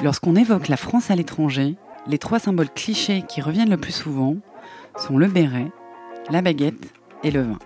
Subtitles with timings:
[0.00, 1.74] Lorsqu'on évoque la France à l'étranger,
[2.06, 4.36] les trois symboles clichés qui reviennent le plus souvent
[4.96, 5.72] sont le béret,
[6.30, 6.94] la baguette
[7.24, 7.58] et le vin.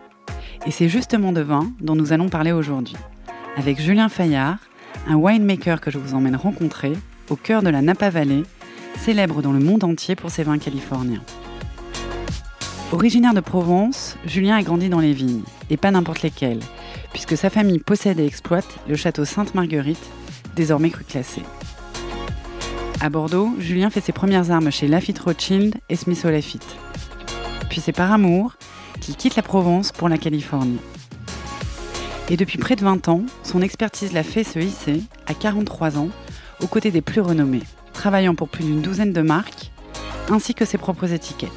[0.64, 2.96] Et c'est justement de vin dont nous allons parler aujourd'hui,
[3.58, 4.56] avec Julien Fayard,
[5.06, 6.94] un winemaker que je vous emmène rencontrer
[7.28, 8.44] au cœur de la Napa Valley,
[8.96, 11.22] célèbre dans le monde entier pour ses vins californiens.
[12.92, 16.60] Originaire de Provence, Julien a grandi dans les vignes, et pas n'importe lesquelles,
[17.12, 20.10] puisque sa famille possède et exploite le château Sainte-Marguerite,
[20.56, 21.42] désormais cru classé.
[23.04, 26.76] À Bordeaux, Julien fait ses premières armes chez Lafitte Rothschild et Smith Lafitte.
[27.68, 28.54] Puis c'est par amour
[29.00, 30.78] qu'il quitte la Provence pour la Californie.
[32.30, 36.10] Et depuis près de 20 ans, son expertise l'a fait se hisser, à 43 ans,
[36.62, 39.72] aux côtés des plus renommés, travaillant pour plus d'une douzaine de marques,
[40.30, 41.50] ainsi que ses propres étiquettes,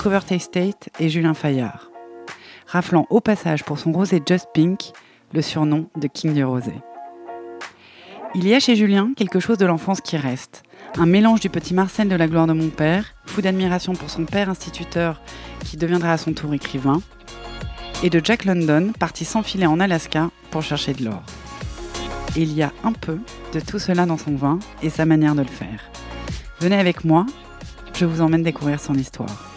[0.00, 1.90] Cover State et Julien Fayard,
[2.68, 4.92] raflant au passage pour son rosé Just Pink
[5.32, 6.74] le surnom de King du Rosé.
[8.36, 10.62] Il y a chez Julien quelque chose de l'enfance qui reste,
[10.98, 14.24] un mélange du petit Marcel de la gloire de mon père, fou d'admiration pour son
[14.24, 15.22] père instituteur
[15.64, 17.00] qui deviendra à son tour écrivain,
[18.02, 21.22] et de Jack London parti s'enfiler en Alaska pour chercher de l'or.
[22.36, 23.18] Il y a un peu
[23.52, 25.90] de tout cela dans son vin et sa manière de le faire.
[26.60, 27.26] Venez avec moi,
[27.94, 29.50] je vous emmène découvrir son histoire.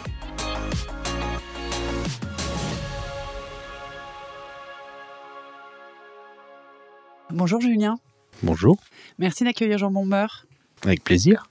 [7.30, 7.98] Bonjour Julien.
[8.42, 8.78] Bonjour.
[9.18, 10.46] Merci d'accueillir Jean Bombeur.
[10.86, 11.50] Avec plaisir.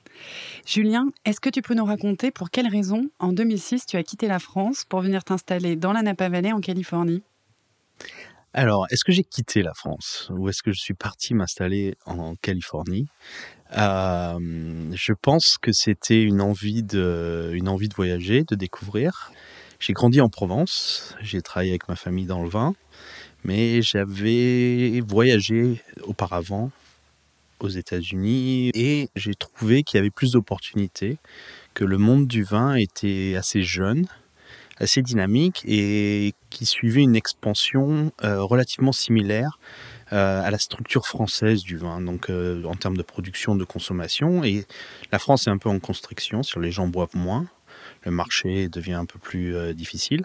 [0.66, 4.28] Julien, est-ce que tu peux nous raconter pour quelles raisons, en 2006, tu as quitté
[4.28, 7.22] la France pour venir t'installer dans la Napa Valley en Californie?
[8.54, 12.36] Alors, est-ce que j'ai quitté la France ou est-ce que je suis parti m'installer en
[12.36, 13.08] Californie?
[13.78, 14.40] Euh,
[14.94, 19.34] Je pense que c'était une envie de, une envie de voyager, de découvrir.
[19.80, 22.74] J'ai grandi en Provence, j'ai travaillé avec ma famille dans le vin,
[23.44, 26.72] mais j'avais voyagé auparavant
[27.60, 31.18] aux États-Unis et j'ai trouvé qu'il y avait plus d'opportunités,
[31.74, 34.08] que le monde du vin était assez jeune,
[34.78, 39.60] assez dynamique et qui suivait une expansion euh, relativement similaire
[40.14, 44.44] euh, à la structure française du vin, donc euh, en termes de production, de consommation.
[44.44, 44.66] Et
[45.12, 47.48] la France est un peu en constriction, sur les gens boivent moins
[48.06, 50.24] le marché devient un peu plus euh, difficile,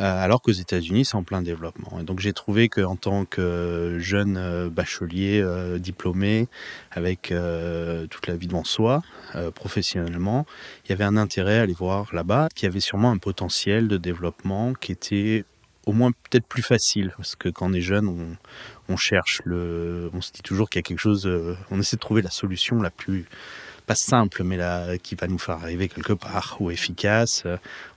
[0.00, 2.00] euh, alors qu'aux États-Unis, c'est en plein développement.
[2.00, 5.44] Et donc j'ai trouvé qu'en tant que jeune euh, bachelier
[5.78, 6.48] diplômé,
[6.90, 7.32] avec
[8.10, 9.02] toute la vie devant soi,
[9.54, 10.46] professionnellement,
[10.84, 13.96] il y avait un intérêt à aller voir là-bas, qui avait sûrement un potentiel de
[13.96, 15.44] développement qui était
[15.86, 18.36] au moins peut-être plus facile parce que quand on est jeune on,
[18.92, 21.26] on cherche le on se dit toujours qu'il y a quelque chose
[21.70, 23.26] on essaie de trouver la solution la plus
[23.88, 27.44] pas simple, mais là, qui va nous faire arriver quelque part, ou efficace.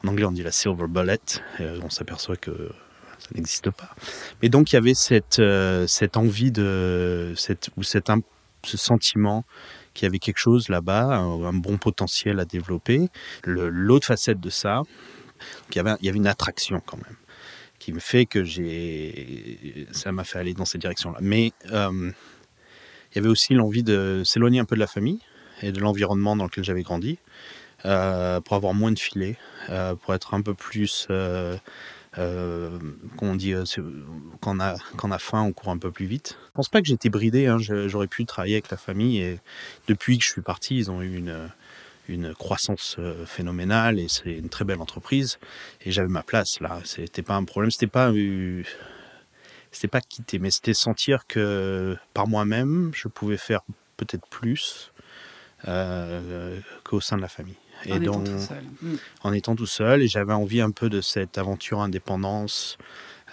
[0.04, 1.20] En anglais, on dit la silver bullet.
[1.60, 2.72] on s'aperçoit que
[3.20, 3.94] ça n'existe pas.
[4.42, 8.10] Mais donc, il y avait cette, euh, cette envie de, cette, ou cette,
[8.64, 9.46] ce sentiment
[9.94, 13.10] qu'il y avait quelque chose là-bas, un, bon potentiel à développer.
[13.46, 14.84] L'autre facette de ça,
[15.70, 17.18] il y, avait, il y avait une attraction quand même,
[17.80, 21.20] qui me fait que j'ai, ça m'a fait aller dans cette direction-là.
[21.22, 22.12] Mais euh,
[23.12, 25.20] il y avait aussi l'envie de s'éloigner un peu de la famille
[25.62, 27.18] et de l'environnement dans lequel j'avais grandi,
[27.86, 29.38] euh, pour avoir moins de filets,
[29.70, 31.58] euh, pour être un peu plus, euh,
[32.18, 33.54] on dit,
[34.42, 36.38] quand on, a, quand on a faim, on court un peu plus vite.
[36.48, 39.40] Je pense pas que j'étais bridé, hein, j'aurais pu travailler avec la famille et
[39.88, 41.50] depuis que je suis parti, ils ont eu une,
[42.08, 45.40] une croissance phénoménale et c'est une très belle entreprise
[45.86, 46.80] et j'avais ma place là.
[46.84, 48.12] C'était pas un problème, c'était pas
[49.72, 53.62] c'était pas quitter, mais c'était sentir que par moi-même, je pouvais faire
[53.96, 54.92] peut-être plus
[55.68, 57.58] euh, qu'au sein de la famille.
[57.86, 58.64] Et en donc, étant tout seul.
[58.82, 58.96] Mm.
[59.24, 62.78] En étant tout seul, et j'avais envie un peu de cette aventure indépendance.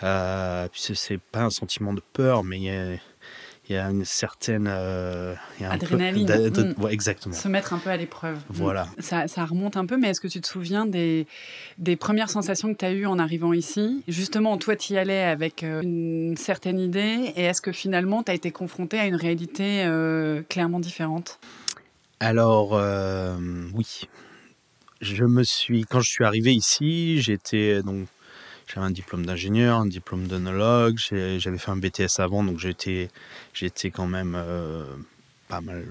[0.03, 5.34] Euh, puis c'est pas un sentiment de peur, mais il y a, une certaine euh,
[5.61, 6.27] adrénaline.
[6.27, 6.89] Mm.
[6.89, 7.34] exactement.
[7.34, 8.37] Se mettre un peu à l'épreuve.
[8.37, 8.43] Mm.
[8.50, 8.89] Voilà.
[8.99, 11.27] Ça, ça, remonte un peu, mais est-ce que tu te souviens des,
[11.78, 14.03] des premières sensations que tu as eues en arrivant ici?
[14.09, 18.31] Justement, toi, tu y allais avec euh, une certaine idée, et est-ce que finalement, tu
[18.31, 19.86] as été confronté à une réalité
[20.48, 21.39] clairement différente?
[22.20, 23.36] Alors, euh,
[23.74, 24.03] oui.
[25.00, 28.09] Je me suis, quand je suis arrivé ici, j'étais donc,
[28.66, 33.09] j'avais un diplôme d'ingénieur, un diplôme d'onologue, j'avais fait un BTS avant, donc j'étais,
[33.54, 34.84] j'étais quand même euh,
[35.47, 35.86] pas mal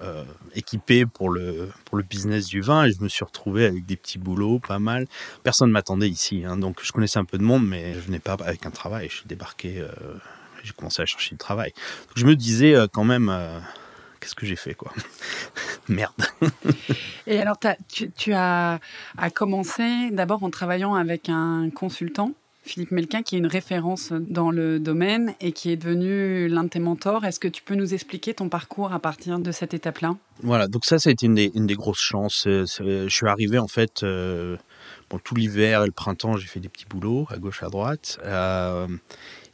[0.00, 0.24] euh,
[0.54, 3.96] équipé pour le, pour le business du vin et je me suis retrouvé avec des
[3.96, 5.08] petits boulots, pas mal.
[5.42, 8.20] Personne ne m'attendait ici, hein, donc je connaissais un peu de monde, mais je venais
[8.20, 9.08] pas avec un travail.
[9.10, 9.84] Je suis débarqué,
[10.62, 11.72] j'ai commencé à chercher du travail.
[12.14, 13.28] je me disais quand même
[14.22, 14.92] qu'est-ce que j'ai fait quoi
[15.88, 16.14] Merde.
[17.26, 17.58] Et alors
[17.88, 18.78] tu, as,
[19.34, 22.32] commencé d'abord en travaillant avec un consultant
[22.64, 26.68] Philippe Melquin, qui est une référence dans le domaine et qui est devenu l'un de
[26.68, 27.24] tes mentors.
[27.24, 30.16] Est-ce que tu peux nous expliquer ton parcours à partir de cette étape-là?
[30.42, 32.44] Voilà, donc ça, ça a été une des, grosses chances.
[32.46, 34.56] Je suis arrivé en fait, euh,
[35.24, 38.20] tout l'hiver et le printemps, j'ai fait des petits boulots à gauche, à droite.
[38.24, 38.86] Euh,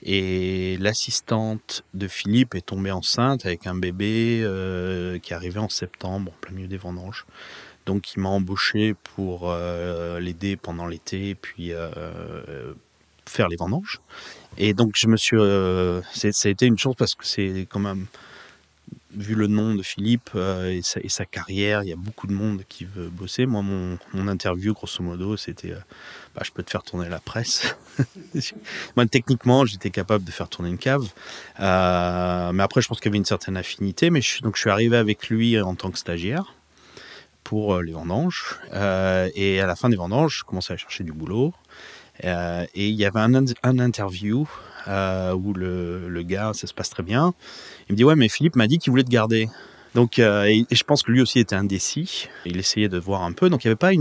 [0.02, 6.32] et l'assistante de Philippe est tombée enceinte avec un bébé euh, qui arrivait en septembre,
[6.32, 7.25] en plein milieu des vendanges.
[7.87, 9.50] Donc il m'a embauché pour
[10.20, 11.72] l'aider pendant l'été, puis
[13.28, 14.00] faire les vendanges.
[14.58, 17.78] Et donc je me suis, euh, ça a été une chance parce que c'est quand
[17.78, 18.06] même
[19.14, 22.62] vu le nom de Philippe euh, et, sa, carrière, il y a beaucoup de monde
[22.69, 23.46] qui veut bosser.
[23.46, 25.78] Moi, mon, interview, grosso modo, c'était euh,
[26.34, 27.76] bah, je peux te faire tourner la presse.
[28.96, 31.08] Moi, techniquement, j'étais capable de faire tourner une cave.
[31.58, 34.10] mais après, je pense qu'il y avait une certaine affinité.
[34.10, 36.54] Mais donc, je suis arrivé avec lui en tant que stagiaire
[37.44, 38.58] pour les vendanges.
[38.72, 41.54] et à la fin des vendanges, je commençais à chercher du boulot.
[42.25, 43.35] Euh, et il y avait un,
[43.79, 44.49] interview
[44.88, 47.35] euh, où le, gars, ça se passe très bien.
[47.88, 49.49] Il me dit Ouais, mais Philippe m'a dit qu'il voulait te garder.
[49.94, 52.29] Donc, euh, et, je pense que lui aussi était indécis.
[52.44, 53.49] Il essayait de voir un peu.
[53.50, 53.93] Donc, il n'y avait pas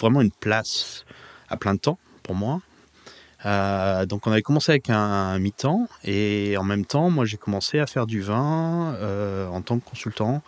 [0.00, 1.04] vraiment une place
[1.48, 2.60] à plein temps pour moi.
[4.06, 7.86] Donc on avait commencé avec un, mi-temps et en même temps moi j'ai commencé à
[7.86, 8.94] faire du vin
[9.50, 10.42] en tant que consultant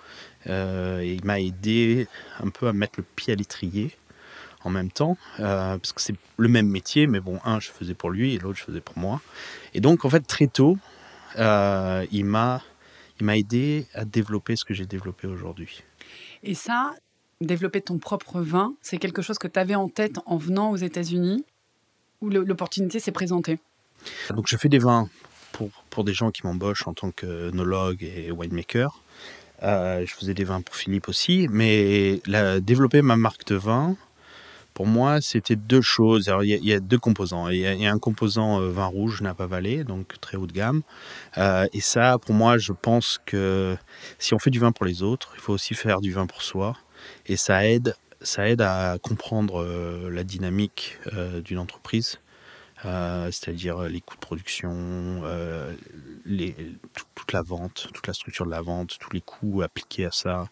[0.47, 2.07] et il m'a aidé
[2.45, 3.97] un peu à mettre le pied à l'étrier
[4.65, 7.95] en même temps, euh, parce que c'est le même métier, mais bon, un, je faisais
[7.95, 9.21] pour lui et l'autre, je faisais pour moi.
[9.75, 10.79] Et donc, en fait, très tôt,
[11.39, 12.63] euh, il m'a
[13.21, 15.83] il m'a aidé à développer ce que j'ai développé aujourd'hui.
[16.43, 16.93] Et ça,
[17.41, 20.77] développer ton propre vin, c'est quelque chose que tu avais en tête en venant aux
[20.77, 21.45] États-Unis,
[22.21, 23.59] où l'opportunité s'est présentée?
[24.31, 25.09] Donc, je fais des vins
[25.53, 29.01] pour, pour des gens qui m'embauchent en tant que nologue et winemaker.
[29.63, 33.97] Euh, je faisais des vins pour Philippe aussi, mais la, développer ma marque de vin,
[34.75, 36.31] pour moi, c'était deux choses.
[36.43, 37.49] il y, a deux composants.
[37.49, 40.83] Il y, a un composant euh, vin rouge Napa Valley, donc très haut de gamme.
[41.37, 43.77] Euh, et ça, pour moi, je pense que
[44.19, 46.43] si on fait du vin pour les autres, il faut aussi faire du vin pour
[46.43, 46.77] soi.
[47.27, 50.99] Et ça aide, ça aide à comprendre euh, la dynamique
[51.45, 52.19] d'une entreprise.
[52.83, 55.23] c'est-à-dire les coûts de production,
[57.15, 60.47] toute la vente, toute la structure de la vente, tous les coûts appliqués à ça,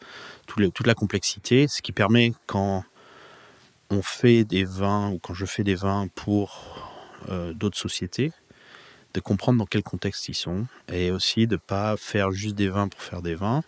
[0.46, 2.84] toute la complexité, ce qui permet quand
[3.90, 6.98] on fait des vins, ou quand je fais des vins pour
[7.28, 8.32] euh, d'autres sociétés,
[9.14, 12.68] de comprendre dans quel contexte ils sont, et aussi de ne pas faire juste des
[12.68, 13.62] vins pour faire des vins,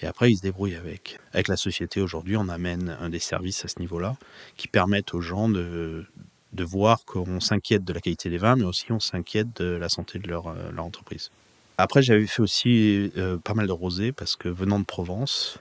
[0.00, 1.18] et après ils se débrouillent avec.
[1.32, 4.16] Avec la société aujourd'hui, on amène un des services à ce niveau-là,
[4.56, 6.06] qui permettent aux gens de,
[6.52, 9.88] de voir qu'on s'inquiète de la qualité des vins, mais aussi on s'inquiète de la
[9.88, 11.30] santé de leur, euh, entreprise.
[11.78, 15.58] Après, j'avais fait aussi euh, pas mal de rosés, parce que venant de Provence,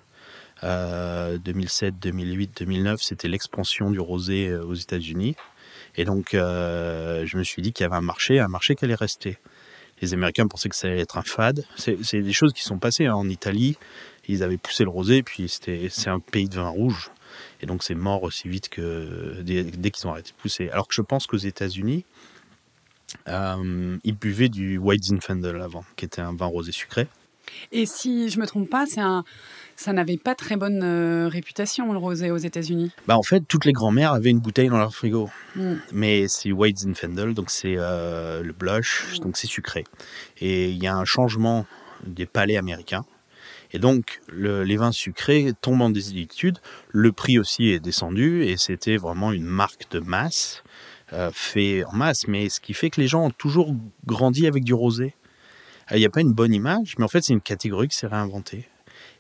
[0.64, 5.36] 2007, 2008, 2009, c'était l'expansion du rosé euh, aux États-Unis.
[5.96, 8.86] Et donc, euh, je me suis dit qu'il y avait un marché, un marché qui
[8.86, 9.38] allait rester.
[10.02, 11.66] Les Américains pensaient que ça allait être un fade.
[11.78, 13.06] C'est des choses qui sont passées.
[13.06, 13.16] Hein.
[13.16, 13.78] En Italie,
[14.28, 17.12] ils avaient poussé le rosé, puis c'est un pays de vin rouge.
[17.62, 20.70] Et donc, c'est mort aussi vite que dès, qu'ils ont arrêté de pousser.
[20.70, 22.04] Alors que je pense qu'aux États-Unis,
[23.30, 27.08] euh, ils buvaient du White Zinfandel avant, qui était un vin rosé sucré.
[27.72, 29.24] Et si je me trompe pas, c'est un,
[29.76, 32.92] ça n'avait pas très bonne euh, réputation le rosé aux États-Unis.
[33.08, 35.30] Bah en fait, toutes les grand-mères avaient une bouteille dans leur frigo.
[35.56, 35.76] Hmm.
[35.92, 39.24] Mais c'est White Zinfandel, donc c'est euh, le blush, hmm.
[39.24, 39.84] donc c'est sucré.
[40.40, 41.66] Et il y a un changement
[42.06, 43.06] des palais américains.
[43.72, 46.60] Et donc, les vins sucrés tombent en désilitude.
[46.90, 50.64] Le prix aussi est descendu et c'était vraiment une marque de masse,
[51.12, 52.28] euh, fait en masse.
[52.30, 55.16] Mais ce qui fait que les gens ont toujours grandi avec du rosé.
[55.92, 58.08] Il n'y a pas une bonne image, mais en fait, c'est une catégorie qui s'est
[58.08, 58.70] réinventée.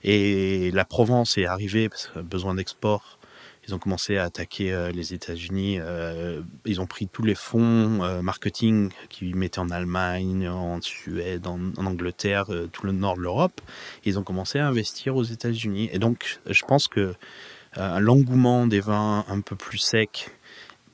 [0.07, 3.17] Et la Provence est arrivée parce que besoin d'export.
[3.67, 5.79] Ils ont commencé à attaquer euh, les États-Unis.
[5.79, 11.47] Euh, ils ont pris tous les fonds euh, marketing qu'ils mettaient en Allemagne, en Suède,
[11.47, 13.59] en, Angleterre, tout le nord de l'Europe.
[14.03, 15.89] Ils ont commencé à investir aux États-Unis.
[15.91, 17.15] Et donc, je pense que
[17.75, 20.29] l'engouement des vins un peu plus secs,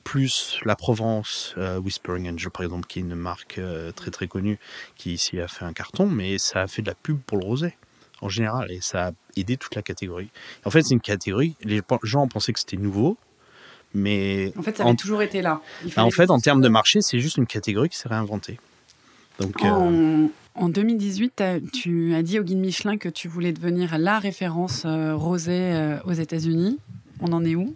[0.04, 3.60] plus la Provence, Whispering Angel par exemple, qui est une marque
[3.94, 4.58] très très connue,
[4.96, 7.44] qui ici a fait un carton, mais ça a fait de la pub pour le
[7.44, 7.76] rosé
[8.22, 10.30] en général, et ça a aidé toute la catégorie.
[10.64, 13.18] En fait, c'est une catégorie, les gens pensaient que c'était nouveau,
[13.92, 14.52] mais...
[14.56, 15.60] En fait, ça avait toujours été là.
[15.96, 18.58] en fait, en termes de marché, c'est juste une catégorie qui s'est réinventée.
[19.38, 19.56] Donc,
[20.54, 24.82] en, 2018, euh, tu as dit au guide Michelin que tu voulais devenir la référence
[24.84, 26.78] euh, rosée euh, aux États-Unis.
[27.20, 27.74] On en est où?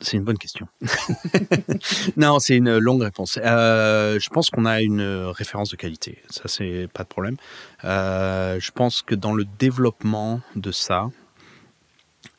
[0.00, 0.66] C'est une bonne question.
[2.16, 3.38] non, c'est une longue réponse.
[3.42, 6.22] Euh, je pense qu'on a une référence de qualité.
[6.30, 7.36] Ça, c'est pas de problème.
[7.84, 11.10] Euh, je pense que dans le développement de ça,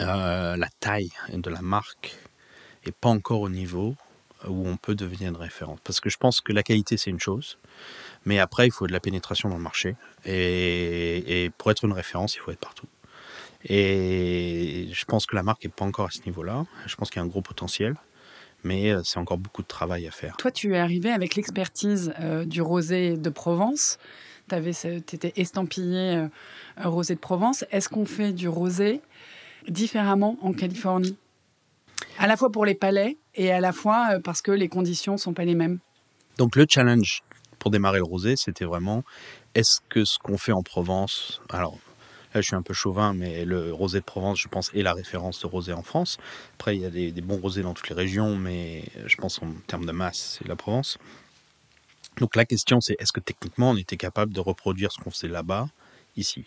[0.01, 2.17] euh, la taille de la marque
[2.83, 3.95] est pas encore au niveau
[4.47, 5.79] où on peut devenir une référence.
[5.83, 7.59] Parce que je pense que la qualité, c'est une chose,
[8.25, 9.95] mais après, il faut de la pénétration dans le marché.
[10.25, 12.87] Et, pour être une référence, il faut être partout.
[13.65, 16.65] Et je pense que la marque n'est pas encore à ce niveau-là.
[16.87, 17.95] Je pense qu'il y a un gros potentiel,
[18.63, 20.37] mais euh, c'est encore beaucoup de travail à faire.
[20.37, 23.99] Toi, tu es arrivé avec l'expertise euh, du rosé de Provence.
[24.49, 26.27] Tu étais estampillé euh,
[26.83, 27.63] rosé de Provence.
[27.71, 29.01] Est-ce qu'on fait du rosé
[29.67, 31.17] différemment en Californie?
[32.17, 35.17] À la fois pour les palais et à la fois parce que les conditions ne
[35.17, 35.79] sont pas les mêmes.
[36.37, 37.21] Donc le challenge
[37.59, 39.03] pour démarrer le rosé, c'était vraiment
[39.53, 41.77] est-ce que ce qu'on fait en Provence, alors
[42.35, 45.41] je suis un peu chauvin, mais le rosé de Provence, je pense, est la référence
[45.41, 46.17] de rosé en France.
[46.55, 49.51] Après, il y a des, bons rosés dans toutes les régions, mais je pense en
[49.67, 50.97] termes de masse, c'est la Provence.
[52.17, 55.27] Donc la question, c'est est-ce que techniquement on était capable de reproduire ce qu'on faisait
[55.27, 55.69] là-bas,
[56.17, 56.45] ici?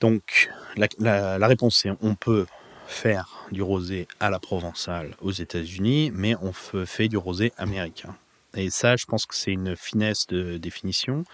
[0.00, 2.46] Donc la réponse c'est on peut
[2.86, 8.14] faire du rosé à la provençale aux États-Unis, mais on fait du rosé américain.
[8.54, 11.24] Et ça, je pense que c'est une finesse de définition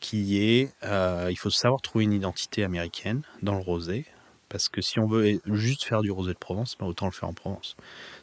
[0.00, 4.06] qui est, euh, il faut savoir trouver une identité américaine dans le rosé,
[4.48, 7.28] parce que si on veut juste faire du rosé de Provence, ben autant le faire
[7.28, 7.76] en Provence.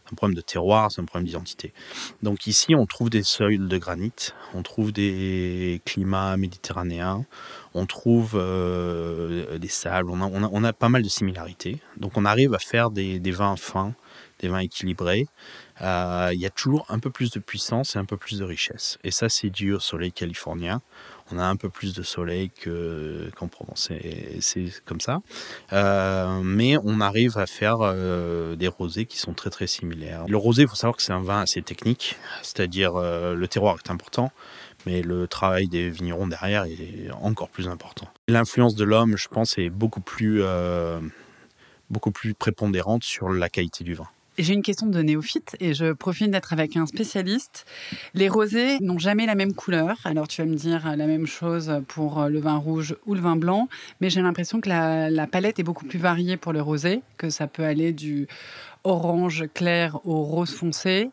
[0.06, 1.74] C'est un problème de terroir, c'est un problème d'identité.
[2.22, 4.14] Donc ici, on trouve des seuils de granit,
[4.54, 7.26] on trouve des climats méditerranéens,
[7.74, 11.82] on trouve euh, des sables, on a, pas mal de similarités.
[11.98, 13.94] Donc on arrive à faire des, des vins fins,
[14.40, 15.28] des vins équilibrés,
[15.82, 18.46] euh, il y a toujours un peu plus de puissance et un peu plus de
[18.46, 18.98] richesse.
[19.04, 20.82] Et ça, c'est dû au soleil californien.
[21.32, 23.90] On a un peu plus de soleil qu'en Provence,
[24.40, 25.22] c'est comme ça.
[25.72, 30.26] Euh, mais on arrive à faire euh, des rosés qui sont très très similaires.
[30.28, 33.90] Le rosé, il faut savoir que c'est un vin assez technique, c'est-à-dire le terroir est
[33.90, 34.32] important,
[34.86, 38.08] mais le travail des vignerons derrière est encore plus important.
[38.28, 40.44] L'influence de l'homme, je pense, est beaucoup plus,
[41.90, 44.08] beaucoup plus prépondérante sur la qualité du vin.
[44.38, 47.66] J'ai une question de néophyte et je profite d'être avec un spécialiste.
[48.16, 49.98] Les rosés n'ont jamais la même couleur.
[50.06, 53.36] Alors tu vas me dire la même chose pour le vin rouge ou le vin
[53.36, 53.70] blanc,
[54.02, 57.48] mais j'ai l'impression que la, palette est beaucoup plus variée pour le rosé, que ça
[57.48, 58.28] peut aller du
[58.84, 61.12] orange clair au rose foncé.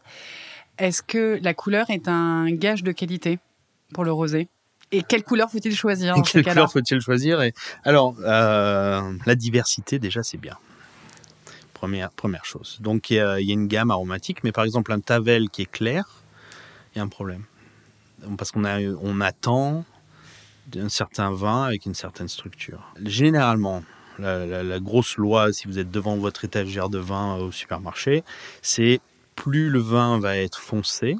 [0.78, 3.38] Est-ce que la couleur est un gage de qualité
[3.92, 4.48] pour le rosé?
[4.92, 7.42] Et quelle couleur faut-il choisir Quelle couleur faut-il choisir?
[7.42, 7.52] Et
[7.84, 10.56] Alors, euh, la diversité, déjà, c'est bien.
[11.80, 12.76] Première, chose.
[12.80, 16.04] Donc il y, a, une gamme aromatique, mais par exemple un Tavel qui est clair,
[16.94, 17.44] il y a un problème.
[18.36, 18.64] Parce qu'on
[19.22, 19.86] attend
[20.66, 22.92] d'un certain vin avec une certaine structure.
[23.02, 23.82] Généralement,
[24.18, 28.24] la, grosse loi, si vous êtes devant votre étagère de vin au supermarché,
[28.60, 29.00] c'est
[29.34, 31.16] plus le vin va être foncé,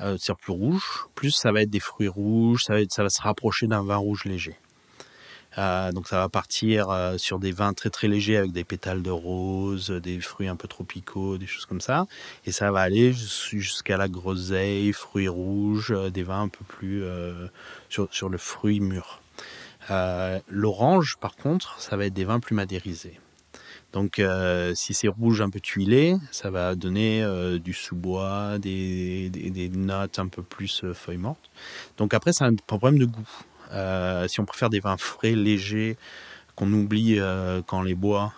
[0.00, 3.68] euh, c'est plus rouge, plus ça va être des fruits rouges, ça va se rapprocher
[3.68, 4.56] d'un vin rouge léger.
[5.58, 9.02] Euh, donc ça va partir euh, sur des vins très très légers avec des pétales
[9.02, 12.06] de rose, des fruits un peu tropicaux, des choses comme ça.
[12.46, 17.04] Et ça va aller jusqu'à la groseille, fruits rouges, euh, des vins un peu plus
[17.88, 19.20] sur, le fruit mûr.
[20.48, 23.18] L'orange, par contre, ça va être des vins plus madérisés.
[23.92, 24.22] Donc,
[24.74, 27.24] si c'est rouge un peu tuilé, ça va donner
[27.58, 31.50] du sous-bois, des, des, notes un peu plus feuilles mortes.
[31.98, 33.28] Donc après, c'est un problème de goût.
[33.72, 35.96] Euh, si on préfère des vins frais, légers,
[36.56, 38.32] qu'on oublie euh, quand les boit,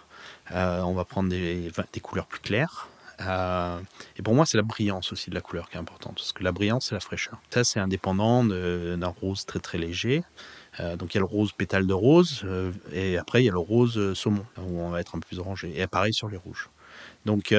[0.53, 2.89] euh, on va prendre des, des couleurs plus claires.
[3.21, 6.45] et pour moi, c'est la brillance aussi de la couleur qui est importante, parce que
[6.45, 7.39] la brillance, c'est la fraîcheur.
[7.51, 10.23] Ça, c'est indépendant d'un rose très très léger.
[10.99, 12.45] donc il y a le rose pétale de rose,
[12.93, 15.39] et après il y a le rose saumon, où on va être un peu plus
[15.39, 15.73] orangé.
[15.81, 16.69] Et pareil sur les rouges.
[17.25, 17.55] Donc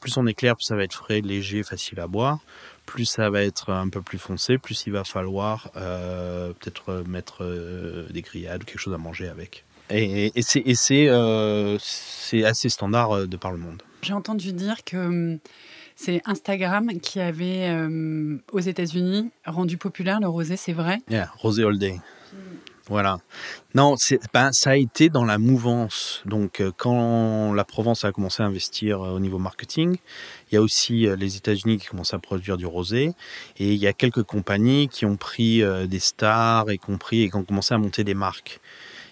[0.00, 2.40] plus on est clair, plus ça va être frais, léger, facile à boire
[2.88, 7.44] plus ça va être un peu plus foncé, plus il va falloir euh, peut-être mettre
[7.44, 9.64] euh, des grillades ou quelque chose à manger avec.
[9.90, 10.32] Et,
[10.90, 13.82] euh, c'est assez standard de par le monde.
[14.02, 15.38] J'ai entendu dire que hum,
[15.96, 17.70] c'est Instagram qui avait,
[18.52, 20.98] aux États-Unis, rendu populaire le rosé, c'est vrai?
[21.10, 21.96] Yeah, rosé all day.
[22.88, 23.18] Voilà.
[23.74, 23.96] Non,
[24.32, 26.22] ben, ça a été dans la mouvance.
[26.24, 29.98] Donc, euh, quand la Provence a commencé à investir euh, au niveau marketing,
[30.50, 33.12] il y a aussi euh, les États-Unis qui commencent à produire du rosé.
[33.58, 37.36] Et il y a quelques compagnies qui ont pris des stars et compris et qui
[37.36, 38.60] ont commencé à monter des marques.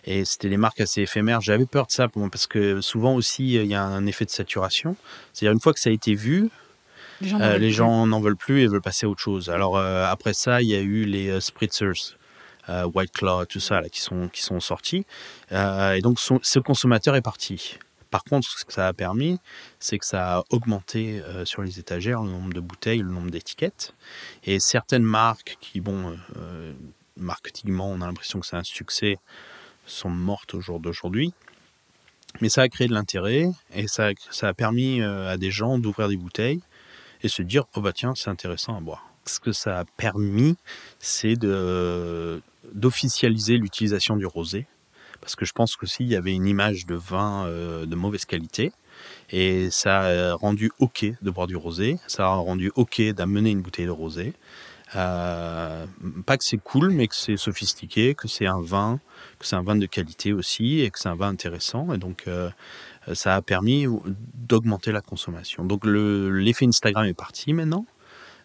[0.05, 1.43] Et c'était des marques assez éphémères.
[1.43, 4.97] J'avais peur de ça parce que souvent aussi, il y a un effet de saturation.
[5.33, 6.49] C'est-à-dire, une fois que ça a été vu,
[7.21, 9.51] les gens n'en veulent plus et veulent passer à autre chose.
[9.51, 12.17] Alors, après ça, il y a eu les spritzers
[12.69, 15.07] White Claw, tout ça, qui sont, qui sont sortis.
[15.53, 17.79] Euh, et donc, ce consommateur est parti.
[18.11, 19.39] Par contre, ce que ça a permis,
[19.79, 23.31] c'est que ça a augmenté euh, sur les étagères le nombre de bouteilles, le nombre
[23.31, 23.95] d'étiquettes.
[24.45, 26.17] Et certaines marques qui, bon,
[27.17, 29.19] marketingement, on a l'impression que c'est un succès,
[29.87, 31.33] sont mortes au jour d'aujourd'hui.
[32.41, 36.09] Mais ça a créé de l'intérêt et ça, ça a permis à des gens d'ouvrir
[36.09, 36.61] des bouteilles
[37.23, 39.09] et se dire oh bah tiens c'est intéressant à boire.
[39.25, 40.57] Ce que ça a permis,
[40.99, 42.43] c'est de
[42.75, 44.67] d'officialiser l'utilisation du rosé
[45.21, 48.73] parce que je pense qu'aussi il y avait une image de vin de mauvaise qualité
[49.31, 53.63] et ça a rendu OK de boire du rosé, ça a rendu OK d'amener une
[53.63, 54.35] bouteille de rosé.
[54.95, 55.87] Euh,
[56.25, 59.01] pas que c'est cool, mais que c'est sophistiqué, que c'est un vin,
[59.39, 61.93] que c'est un vin de qualité aussi, et que c'est un vin intéressant.
[61.93, 62.51] Et donc, euh,
[63.13, 63.87] ça a permis
[64.35, 65.65] d'augmenter la consommation.
[65.65, 67.85] Donc, l'effet Instagram est parti maintenant.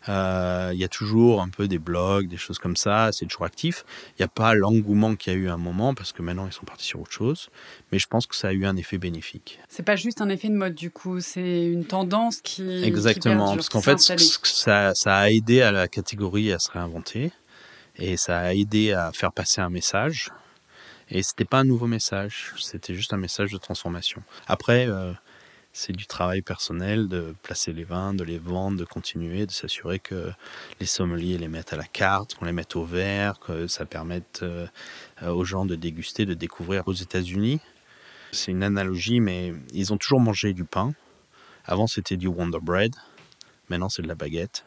[0.10, 3.46] Euh, il y a toujours un peu des blogs, des choses comme ça, c'est toujours
[3.46, 3.86] actif.
[4.12, 6.48] Il n'y a pas l'engouement qu'il y a eu à un moment parce que maintenant
[6.48, 7.50] ils sont partis sur autre chose.
[7.92, 9.60] Mais je pense que ça a eu un effet bénéfique.
[9.70, 12.84] C'est pas juste un effet de mode du coup, c'est une tendance qui.
[12.84, 17.32] Exactement, parce qu'en fait ça, ça a aidé à la catégorie à se réinventer
[17.98, 20.32] et ça a aidé à faire passer un message.
[21.14, 24.24] Et c'était pas un nouveau message, c'était juste un message de transformation.
[24.48, 25.12] Après, euh,
[25.74, 30.00] c'est du travail personnel de placer les vins, de les vendre, de continuer, de s'assurer
[30.00, 30.32] que
[30.80, 34.42] les sommeliers les mettent à la carte, qu'on les mette au verre, que ça permette
[34.44, 34.68] euh,
[35.26, 37.62] aux gens de déguster, de découvrir aux États-Unis.
[38.34, 40.94] C'est une analogie, mais ils ont toujours mangé du pain.
[41.66, 42.94] Avant, c'était du Wonder Bread.
[43.70, 44.66] Maintenant, c'est de la baguette.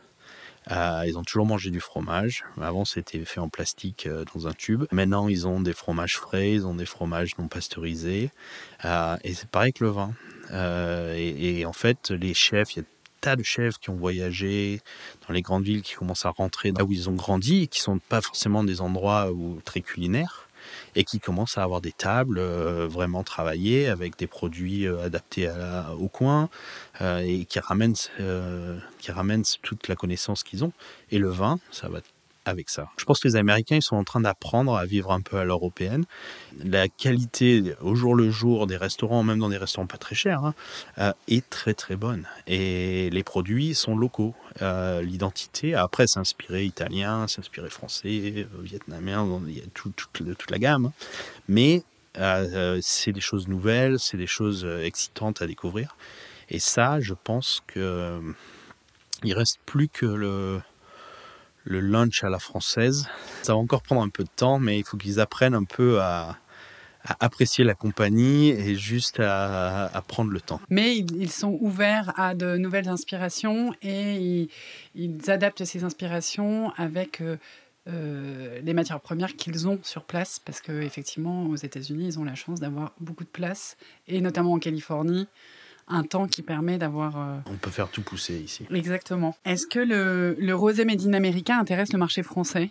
[0.71, 2.45] Euh, ils ont toujours mangé du fromage.
[2.59, 4.85] Avant, c'était fait en plastique euh, dans un tube.
[4.91, 8.31] Maintenant, ils ont des fromages frais, ils ont des fromages non pasteurisés.
[8.83, 10.15] et c'est pareil que le vin.
[10.53, 12.85] Euh, et, en fait, les chefs, il y a
[13.21, 14.81] tas de chefs qui ont voyagé
[15.27, 17.81] dans les grandes villes, qui commencent à rentrer là où ils ont grandi, et qui
[17.81, 20.49] sont pas forcément des endroits où, très culinaires,
[20.95, 25.51] et qui commencent à avoir des tables euh, vraiment travaillées avec des produits euh, adaptés
[25.99, 26.49] au coin
[27.01, 27.97] et qui ramènent,
[28.99, 30.73] qui ramènent toute la connaissance qu'ils ont.
[31.11, 32.01] Et le vin, ça va
[32.45, 32.89] avec ça.
[32.97, 35.45] Je pense que les Américains ils sont en train d'apprendre à vivre un peu à
[35.45, 36.05] l'européenne.
[36.63, 40.45] La qualité au jour le jour des restaurants, même dans des restaurants pas très chers,
[40.45, 40.55] hein,
[40.99, 42.27] euh, est très très bonne.
[42.47, 44.35] Et les produits sont locaux.
[44.63, 50.93] Euh, l'identité, après, s'inspirer italien, s'inspirer français, euh, vietnamien, il y a toute la gamme.
[51.49, 51.83] Mais
[52.81, 55.97] c'est des choses nouvelles, c'est des choses excitantes à découvrir.
[56.49, 58.21] Et ça, je pense que
[59.25, 60.61] il reste plus que le
[61.65, 63.09] le lunch à la française.
[63.43, 66.01] Ça va encore prendre un peu de temps, mais il faut qu'ils apprennent un peu
[66.01, 66.39] à,
[67.21, 70.61] apprécier la compagnie et juste à, prendre le temps.
[70.71, 74.49] Mais ils, sont ouverts à de nouvelles inspirations et
[74.95, 77.37] ils, adaptent ces inspirations avec euh,
[77.89, 82.35] euh, les matières premières qu'ils ont sur place parce qu'effectivement aux États-Unis ils ont la
[82.35, 83.77] chance d'avoir beaucoup de place
[84.09, 85.29] et notamment en Californie
[85.89, 87.17] un temps qui permet d'avoir.
[87.17, 88.67] Euh, On peut faire tout pousser ici.
[88.73, 89.37] Exactement.
[89.45, 92.71] Est-ce que le, le rosé made in américain intéresse le marché français?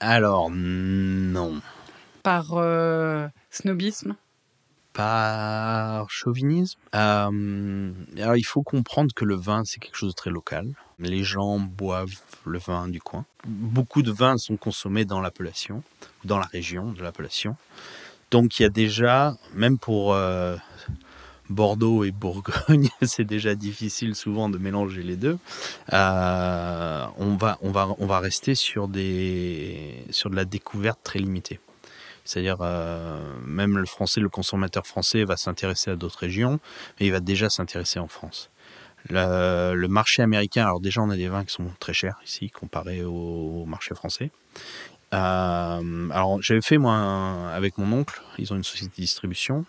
[0.00, 1.60] Alors, non.
[2.22, 4.16] Par euh, snobisme?
[4.92, 6.78] Par chauvinisme?
[6.94, 10.74] Euh, Alors, il faut comprendre que le vin, c'est quelque chose de très local.
[10.98, 12.10] Les gens boivent
[12.44, 13.24] le vin du coin.
[13.46, 15.82] Beaucoup de vins sont consommés dans l'appellation,
[16.24, 17.56] dans la région de l'appellation.
[18.30, 20.14] Donc, il y a déjà, même pour
[21.50, 25.38] Bordeaux et Bourgogne, c'est déjà difficile souvent de mélanger les deux.
[25.92, 31.18] Euh, on, va, on, va, on va rester sur, des, sur de la découverte très
[31.18, 31.60] limitée.
[32.24, 36.60] C'est-à-dire, euh, même le français, le consommateur français va s'intéresser à d'autres régions,
[36.98, 38.50] mais il va déjà s'intéresser en France.
[39.08, 43.02] Le, marché américain, alors déjà, on a des vins qui sont très chers ici, comparé
[43.02, 44.30] au, marché français.
[45.12, 49.64] Euh, alors, j'avais fait, moi, avec mon oncle, ils ont une société de distribution,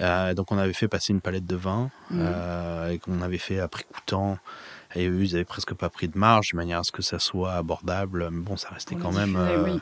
[0.00, 2.18] euh, donc on avait fait passer une palette de vin mmh.
[2.20, 4.38] euh, et qu'on avait fait à prix coûtant.
[4.94, 7.18] Et eux, ils avaient presque pas pris de marge de manière à ce que ça
[7.18, 8.28] soit abordable.
[8.30, 9.78] Mais bon, ça restait quand même euh,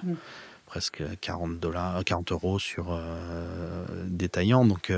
[0.66, 2.98] presque 40 dollars, 40 euros sur
[4.04, 4.66] détaillant.
[4.66, 4.92] Donc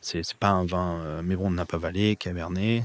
[0.00, 2.84] c'est pas un vin, mais bon, on n'a pas valé, cabernet.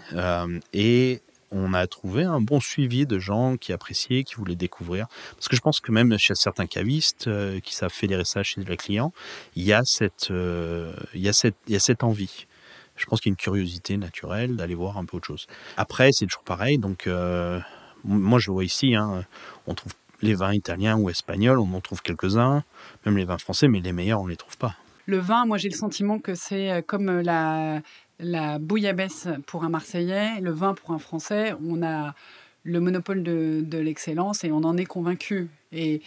[0.74, 5.08] et on a trouvé un bon suivi de gens qui appréciaient, qui voulaient découvrir.
[5.36, 8.62] Parce que je pense que même chez certains cavistes euh, qui savent fédérer ça chez
[8.64, 9.14] les clients,
[9.56, 12.48] il y a cette, euh, il y a cette, il y a cette envie.
[12.96, 15.48] Je pense qu'il y a une curiosité naturelle d'aller voir un peu autre chose.
[15.78, 16.80] Après, c'est toujours pareil.
[16.80, 17.60] Donc, euh,
[18.04, 19.24] moi, je vois ici, hein,
[19.68, 22.64] on trouve les vins italiens ou espagnols, on en trouve quelques-uns,
[23.06, 24.76] même les vins français, mais les meilleurs, on ne les trouve pas.
[25.06, 27.82] Le vin, moi, j'ai le sentiment que c'est comme la,
[28.20, 32.16] la bouillabaisse pour un Marseillais, le vin pour un Français, on a
[32.64, 35.50] le monopole de, l'excellence et on en est convaincu.
[35.72, 36.02] Et,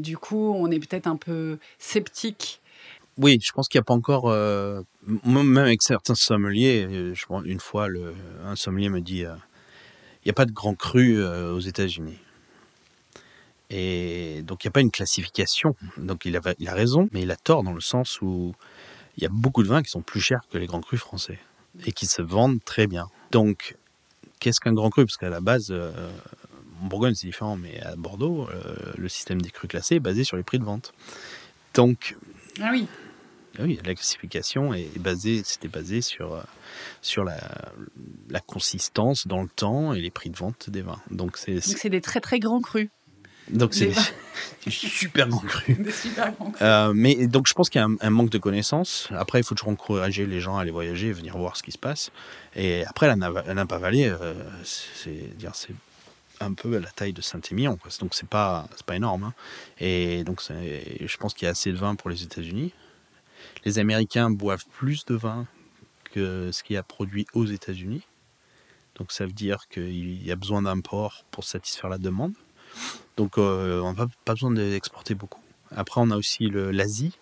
[0.00, 2.60] du coup, on est peut-être un peu sceptique.
[3.18, 4.82] Oui, je pense qu'il n'y a pas encore, euh,
[5.24, 9.34] même avec certains sommeliers, euh, je, une fois, le, un sommelier me dit, euh,
[10.24, 12.18] il n'y a pas de grand cru aux États-Unis.
[13.70, 15.76] Et donc il n'y a pas une classification.
[15.96, 18.52] Donc il il a raison, mais il a tort dans le sens où
[19.16, 21.38] il y a beaucoup de vins qui sont plus chers que les grands crus français
[21.86, 23.08] et qui se vendent très bien.
[23.30, 23.76] Donc,
[24.38, 25.06] qu'est-ce qu'un grand cru?
[25.06, 26.10] Parce qu'à la base, euh,
[26.82, 30.24] en Bourgogne c'est différent, mais à Bordeaux, euh, le système des crus classés est basé
[30.24, 30.92] sur les prix de vente.
[31.74, 32.16] Donc,
[32.60, 32.86] ah oui.
[33.58, 36.40] Ah oui, la classification est basée, c'était basé sur,
[37.02, 37.36] sur la,
[38.28, 41.00] la consistance dans le temps et les prix de vente des vins.
[41.10, 42.88] Donc c'est des très très grands crus.
[43.52, 43.92] Donc c'est
[44.68, 45.76] super grand cru.
[46.60, 49.08] Euh, mais donc je pense qu'il y a un, manque de connaissances.
[49.12, 51.78] Après, il faut toujours encourager les gens à aller voyager, venir voir ce qui se
[51.78, 52.10] passe.
[52.54, 54.34] Et après, la, Napa Valley, euh,
[54.64, 55.74] c'est dire c'est
[56.40, 57.78] un peu à la taille de Saint-Émilion.
[58.00, 59.24] Donc c'est pas c'est pas énorme.
[59.24, 59.34] Hein.
[59.78, 62.72] Et donc je pense qu'il y a assez de vin pour les États-Unis.
[63.64, 65.46] Les Américains boivent plus de vin
[66.12, 68.02] que ce qui a produit aux États-Unis.
[68.96, 72.34] Donc ça veut dire qu'il y a besoin d'import pour satisfaire la demande.
[73.16, 75.42] Donc euh, on n'a pas besoin d'exporter beaucoup.
[75.76, 77.18] Après, on a aussi l'Asie.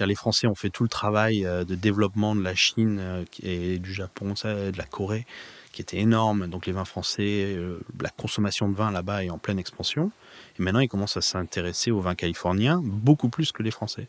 [0.00, 3.78] Les Français ont fait tout le travail euh, de développement de la Chine euh, et
[3.78, 5.26] du Japon, de la Corée,
[5.70, 6.48] qui était énorme.
[6.48, 7.56] Donc les vins français,
[8.00, 10.10] la consommation de vin là-bas est en pleine expansion.
[10.58, 14.08] Et maintenant, ils commencent à s'intéresser aux vins californiens beaucoup plus que les Français.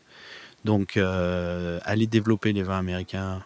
[0.64, 3.44] Donc aller développer les vins américains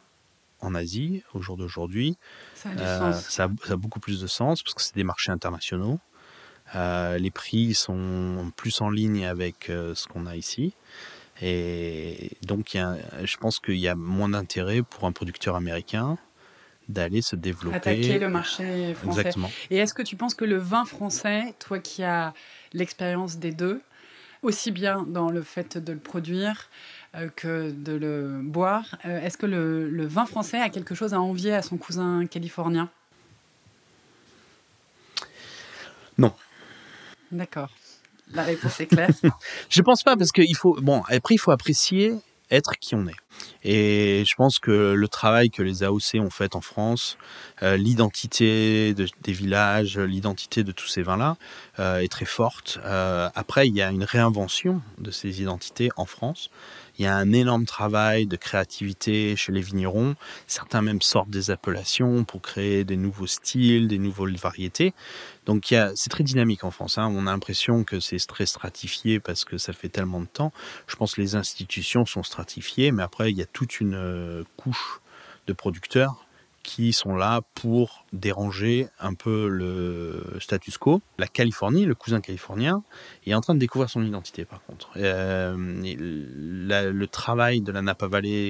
[0.61, 2.17] en Asie, au jour d'aujourd'hui,
[2.55, 6.01] ça, ça, a beaucoup plus de sens parce que c'est des marchés internationaux.
[6.75, 10.75] Euh, les prix sont plus en ligne avec euh, ce qu'on a ici.
[11.41, 12.77] Et donc,
[13.23, 16.19] je pense qu'il y a moins d'intérêt pour un producteur américain
[16.89, 17.77] d'aller se développer.
[17.77, 19.21] Attaquer le marché français.
[19.21, 19.51] Exactement.
[19.71, 22.35] Et est-ce que tu penses que le vin français, toi qui as
[22.73, 23.81] l'expérience des deux,
[24.43, 26.71] aussi bien dans le fait de le produire
[27.15, 31.55] euh, que de le boire, est-ce que le, vin français a quelque chose à envier
[31.55, 32.91] à son cousin californien?
[36.17, 36.35] Non.
[37.31, 37.71] D'accord.
[38.33, 39.11] La réponse est claire.
[39.69, 42.15] je pense pas parce qu'il faut bon après il faut apprécier
[42.51, 43.17] être qui on est.
[43.65, 47.19] Et je pense que le travail que les AOC ont fait en France,
[47.63, 51.37] euh, l'identité des villages, l'identité de tous ces vins-là
[51.79, 52.79] euh, est très forte.
[52.85, 56.51] Euh, après, il y a une réinvention de ces identités en France.
[56.99, 60.17] Il y a un énorme travail de créativité chez les vignerons.
[60.49, 64.95] Certains même sortent des appellations pour créer des nouveaux styles, des nouvelles variétés.
[65.47, 66.99] Donc c'est très dynamique en France.
[66.99, 67.09] Hein.
[67.11, 70.53] On a l'impression que c'est très stratifié parce que ça fait tellement de temps.
[70.89, 74.45] Je pense que les institutions sont stratifiées, mais après, il y a toute une euh,
[74.57, 75.01] couche
[75.47, 76.25] de producteurs
[76.63, 81.01] qui sont là pour déranger un peu le status quo.
[81.17, 82.83] La Californie, le cousin californien,
[83.27, 84.91] est en train de découvrir son identité par contre.
[84.97, 88.49] Euh, le travail de la Napa Valley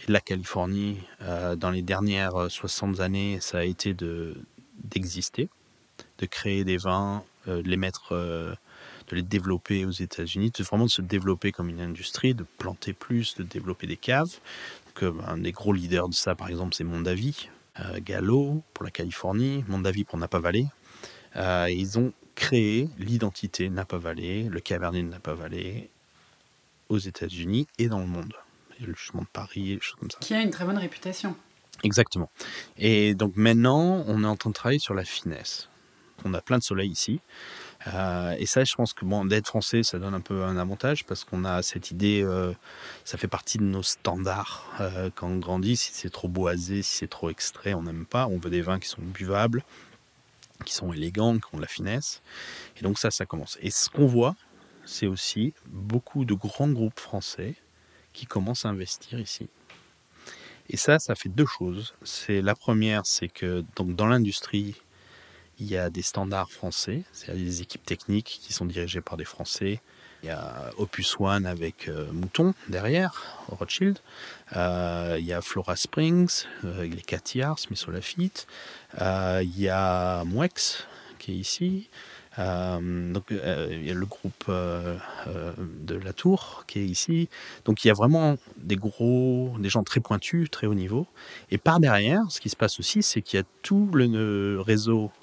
[0.00, 5.48] et de la Californie euh, dans les dernières 60 années, ça a été d'exister,
[6.18, 8.56] de, créer des vins, de les mettre,
[9.10, 12.92] de les développer aux États-Unis, de vraiment de se développer comme une industrie, de planter
[12.92, 14.38] plus, de développer des caves
[15.26, 17.48] un des gros leaders de ça, par exemple, c'est Mondavi,
[17.80, 20.66] euh, Gallo pour la Californie, Mondavi pour Napa Valley.
[21.36, 25.90] Euh, ils ont créé l'identité Napa Valley, le Cabernet de Napa Valley
[26.88, 28.34] aux États-Unis et dans le monde.
[28.80, 30.18] Et le chemin de Paris, des choses comme ça.
[30.20, 31.36] Qui a une très bonne réputation.
[31.82, 32.30] Exactement.
[32.76, 35.68] Et donc maintenant, on est en train de travailler sur la finesse.
[36.24, 37.20] On a plein de soleil ici.
[37.86, 41.04] Euh, et ça, je pense que bon, d'être français, ça donne un peu un avantage
[41.04, 42.52] parce qu'on a cette idée, euh,
[43.04, 44.64] ça fait partie de nos standards.
[44.80, 48.26] Euh, quand on grandit, si c'est trop boisé, si c'est trop extrait, on n'aime pas.
[48.26, 49.62] On veut des vins qui sont buvables,
[50.64, 52.20] qui sont élégants, qui ont de la finesse.
[52.76, 53.58] Et donc ça, ça commence.
[53.60, 54.34] Et ce qu'on voit,
[54.84, 57.54] c'est aussi beaucoup de grands groupes français
[58.12, 59.48] qui commencent à investir ici.
[60.70, 61.94] Et ça, ça fait deux choses.
[62.02, 64.74] C'est la première, c'est que donc dans l'industrie,
[65.60, 69.24] il y a des standards français, c'est-à-dire des équipes techniques qui sont dirigées par des
[69.24, 69.80] Français.
[70.22, 73.98] Il y a Opus One avec euh, Mouton derrière, Rothschild.
[74.56, 78.46] Euh, il y a Flora Springs, euh, les Catillard, Smith Lafitte.
[79.00, 80.86] il y a Mwex
[81.18, 81.88] qui est ici.
[82.36, 87.28] donc, il y a le groupe de la Tour qui est ici.
[87.64, 91.06] Donc, il y a vraiment des gros, des gens très pointus, très haut niveau.
[91.50, 95.10] Et par derrière, ce qui se passe aussi, c'est qu'il y a tout le réseau
[95.10, 95.17] euh,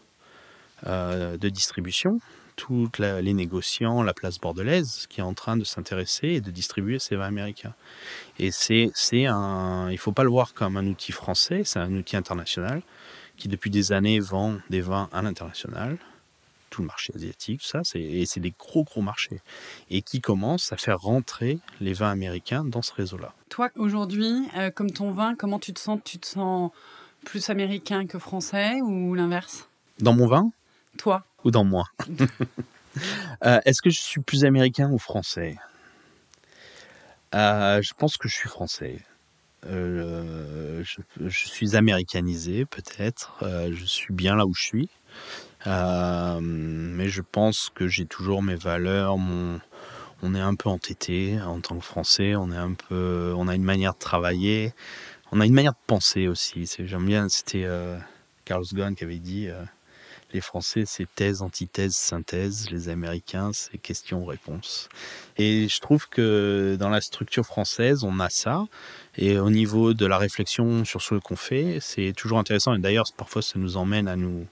[0.84, 2.20] de distribution,
[2.56, 7.00] toutes les négociants, la place bordelaise, qui est en train de s'intéresser et de distribuer
[7.00, 7.74] ces vins américains.
[8.40, 11.94] Et c'est, c'est un, il faut pas le voir comme un outil français, c'est un
[11.94, 12.82] outil international
[13.38, 15.98] qui depuis des années vend des vins à l'international,
[16.70, 19.42] tout le marché asiatique, tout ça, c'est, et c'est des gros gros marchés,
[19.90, 23.34] et qui commence à faire rentrer les vins américains dans ce réseau-là.
[23.50, 26.00] Toi, aujourd'hui, euh, comme ton vin, comment tu te sens?
[26.06, 26.72] Tu te sens
[27.26, 29.68] plus américain que français ou l'inverse?
[30.00, 30.52] Dans mon vin
[30.98, 31.86] toi Ou dans moi
[33.46, 35.58] euh, Est-ce que je suis plus américain ou français?
[37.34, 39.00] Je pense que je suis français.
[39.64, 40.84] je,
[41.20, 43.44] je, suis américanisé peut-être.
[43.44, 44.90] je suis bien là où je suis.
[45.66, 49.60] mais je pense que j'ai toujours mes valeurs, mon,
[50.22, 52.36] on est un peu entêté en tant que Français.
[52.36, 54.74] On est un peu, on a une manière de travailler,
[55.32, 56.70] on a une manière de penser aussi.
[56.80, 57.30] J'aime bien.
[57.30, 57.98] C'était euh,
[58.46, 59.64] Carlos Ghosn qui avait dit euh,
[60.36, 62.70] les Français c'est thèse, antithèse, synthèse.
[62.70, 64.90] Les Américains c'est question-réponse.
[65.38, 68.66] Et je trouve que dans la structure française on a ça.
[69.18, 72.76] Et au niveau de la réflexion sur ce qu'on fait, c'est toujours intéressant.
[72.76, 74.46] Et d'ailleurs parfois ça nous emmène à nous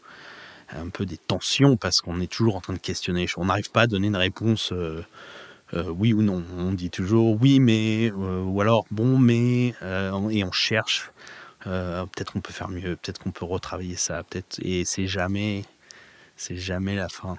[0.71, 3.27] un peu des tensions parce qu'on est toujours en train de questionner.
[3.37, 4.71] On n'arrive pas à donner une réponse.
[4.71, 5.05] Euh,
[5.73, 6.43] euh, oui ou non.
[6.57, 9.73] On dit toujours oui mais, euh, ou alors bon mais,
[10.31, 11.11] et on cherche.
[11.63, 14.59] peut-être qu'on peut faire mieux, peut-être qu'on peut retravailler ça, peut-être.
[14.61, 15.63] Et c'est jamais,
[16.43, 17.37] c'est jamais la fin.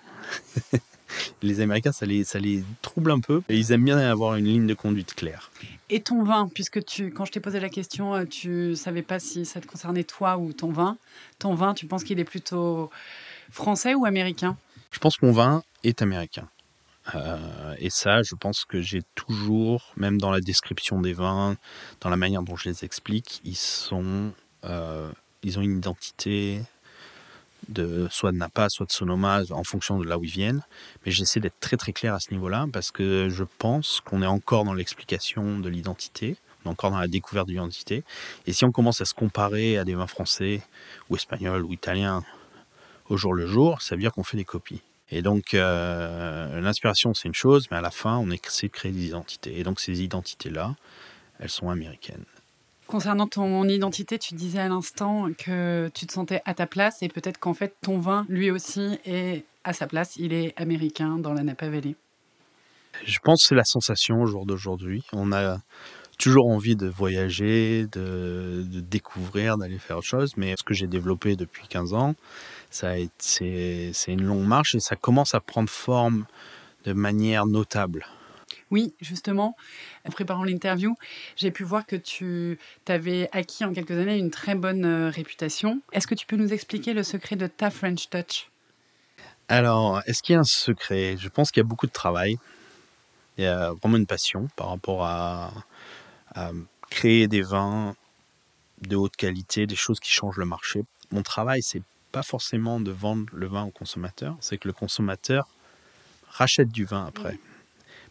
[1.42, 3.42] les Américains, ça les, ça les trouble un peu.
[3.48, 5.50] Et ils aiment bien avoir une ligne de conduite claire.
[5.90, 9.44] Et ton vin, puisque tu, quand je t'ai posé la question, tu savais pas si
[9.44, 10.96] ça te concernait toi ou ton vin.
[11.38, 12.90] Ton vin, tu penses qu'il est plutôt
[13.50, 14.56] français ou américain?
[14.90, 16.48] Je pense que mon vin est américain.
[17.14, 21.56] Euh, et ça, je pense que j'ai toujours, même dans la description des vins,
[22.00, 24.32] dans la manière dont je les explique, ils sont,
[24.64, 25.12] euh,
[25.42, 26.62] ils ont une identité
[27.68, 30.62] de soit de Napa, soit de Sonoma, en fonction de là où ils viennent.
[31.04, 34.26] Mais j'essaie d'être très très clair à ce niveau-là parce que je pense qu'on est
[34.26, 38.04] encore dans l'explication de l'identité, on est encore dans la découverte de l'identité.
[38.46, 40.62] Et si on commence à se comparer à des vins français
[41.10, 42.24] ou espagnols ou italiens
[43.08, 44.82] au jour le jour, ça veut dire qu'on fait des copies.
[45.10, 48.92] Et donc, euh, l'inspiration, c'est une chose, mais à la fin, on essaie de créer
[48.92, 49.58] des identités.
[49.58, 50.74] Et donc, ces identités-là,
[51.38, 52.24] elles sont américaines.
[52.86, 57.08] Concernant ton identité, tu disais à l'instant que tu te sentais à ta place et
[57.08, 60.16] peut-être qu'en fait, ton vin, lui aussi, est à sa place.
[60.16, 61.96] Il est américain dans la Napa Valley.
[63.04, 65.02] Je pense que c'est la sensation au jour d'aujourd'hui.
[65.12, 65.58] On a
[66.18, 70.36] toujours envie de voyager, de, de découvrir, d'aller faire autre chose.
[70.36, 72.14] Mais ce que j'ai développé depuis 15 ans,
[72.70, 73.08] c'est
[74.08, 76.26] une longue marche et ça commence à prendre forme
[76.84, 78.06] de manière notable.
[78.74, 79.54] Oui, justement,
[80.04, 80.96] en préparant l'interview,
[81.36, 82.58] j'ai pu voir que tu
[82.88, 85.80] avais acquis en quelques années une très bonne euh, réputation.
[85.92, 88.50] Est-ce que tu peux nous expliquer le secret de ta French Touch?
[89.46, 91.16] Alors, est-ce qu'il y a un secret?
[91.16, 92.36] Je pense qu'il y a beaucoup de travail.
[93.38, 95.52] Il y a vraiment une passion par rapport à,
[96.34, 96.50] à
[96.90, 97.94] créer des vins
[98.80, 100.82] de haute qualité, des choses qui changent le marché.
[101.12, 105.46] Mon travail, c'est pas forcément de vendre le vin au consommateur, c'est que le consommateur
[106.28, 107.38] rachète du vin après.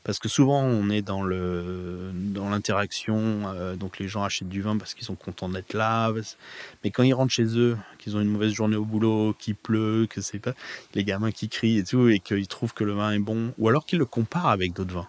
[0.03, 4.61] Parce que souvent on est dans le dans l'interaction, euh, donc les gens achètent du
[4.61, 6.11] vin parce qu'ils sont contents d'être là.
[6.83, 10.05] Mais quand ils rentrent chez eux, qu'ils ont une mauvaise journée au boulot, qu'il pleut,
[10.09, 10.53] que c'est pas
[10.93, 13.69] les gamins qui crient et tout, et qu'ils trouvent que le vin est bon, ou
[13.69, 15.07] alors qu'ils le comparent avec d'autres vins,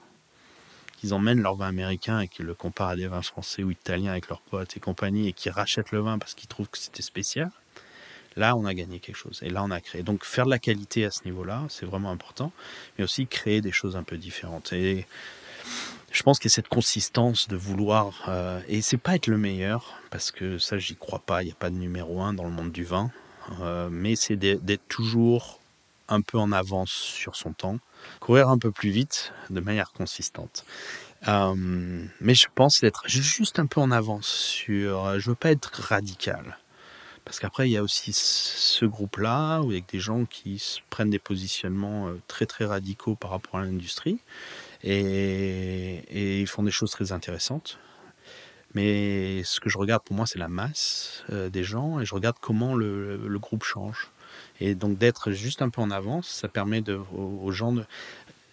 [0.99, 4.13] qu'ils emmènent leur vin américain et qu'ils le comparent à des vins français ou italiens
[4.13, 7.03] avec leurs potes et compagnie, et qu'ils rachètent le vin parce qu'ils trouvent que c'était
[7.03, 7.51] spécial
[8.37, 9.39] Là, on a gagné quelque chose.
[9.43, 10.03] Et là, on a créé.
[10.03, 12.53] Donc, faire de la qualité à ce niveau-là, c'est vraiment important.
[12.99, 14.73] Mais aussi créer des choses un peu différentes.
[14.73, 15.07] Et
[16.15, 18.25] je pense qu'il y a cette consistance de vouloir.
[18.29, 21.43] Euh, et c'est pas être le meilleur, parce que ça, j'y crois pas.
[21.43, 23.11] Il n'y a pas de numéro un dans le monde du vin.
[23.61, 25.61] Euh, mais c'est d'être toujours
[26.09, 27.79] un peu en avance sur son temps,
[28.21, 30.65] courir un peu plus vite de manière consistante.
[31.29, 35.19] Euh, mais je pense d'être juste un peu en avance sur.
[35.19, 36.59] Je veux pas être radical.
[37.25, 42.09] Parce qu'après, il y a aussi ce groupe-là, avec des gens qui prennent des positionnements
[42.09, 44.19] euh, très très radicaux par rapport à l'industrie,
[44.83, 47.79] et, ils font des choses très intéressantes.
[48.75, 52.15] Mais ce que je regarde pour moi, c'est la masse euh, des gens, et je
[52.15, 54.11] regarde comment le, groupe change.
[54.61, 57.85] Et donc d'être juste un peu en avance, ça permet de, aux, gens de...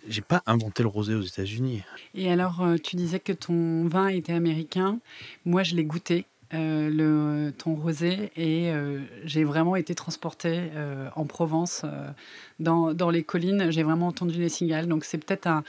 [0.08, 1.84] J'ai pas inventé le rosé aux États-Unis.
[2.16, 5.00] Et alors, euh, tu disais que ton vin était américain.
[5.46, 11.08] Moi, je l'ai goûté euh, le ton rosé et euh, j'ai vraiment été transportée euh,
[11.16, 11.86] en Provence,
[12.60, 13.72] dans, dans, les collines.
[13.72, 14.88] J'ai vraiment entendu les cigales.
[14.88, 15.64] Donc c'est peut-être un,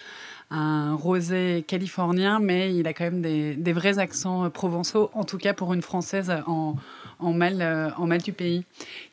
[0.50, 5.38] un, rosé californien, mais il a quand même des, des, vrais accents provençaux, en tout
[5.38, 6.74] cas pour une Française en,
[7.20, 8.64] en, mal, en mal du pays.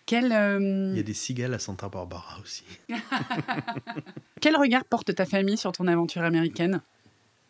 [0.08, 2.64] Quel, Il y a des cigales à Santa Barbara aussi.
[4.42, 6.82] Quel regard porte ta famille sur ton aventure américaine?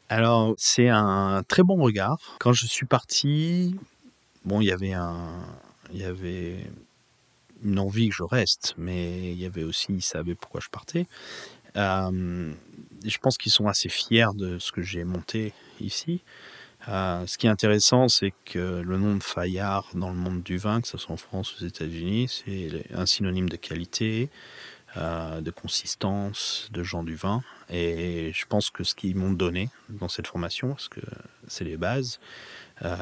[0.10, 2.18] Alors, c'est un très bon regard.
[2.40, 3.76] Quand je suis parti,
[4.46, 5.42] bon, il y avait un,
[5.92, 6.58] il y avait
[7.64, 11.08] une envie que je reste, mais il y avait aussi, ils savaient pourquoi je partais.
[11.76, 12.54] Euh,
[13.06, 16.22] je pense qu'ils sont assez fiers de ce que j'ai monté ici.
[16.88, 20.58] Euh, ce qui est intéressant, c'est que le nom de Fayard dans le monde du
[20.58, 24.30] vin, que ce soit en France ou aux États-Unis, c'est un synonyme de qualité,
[24.96, 27.44] de consistance, de gens du vin.
[27.70, 31.02] Et je pense que ce qu'ils m'ont donné dans cette formation, parce que
[31.48, 32.20] c'est les bases,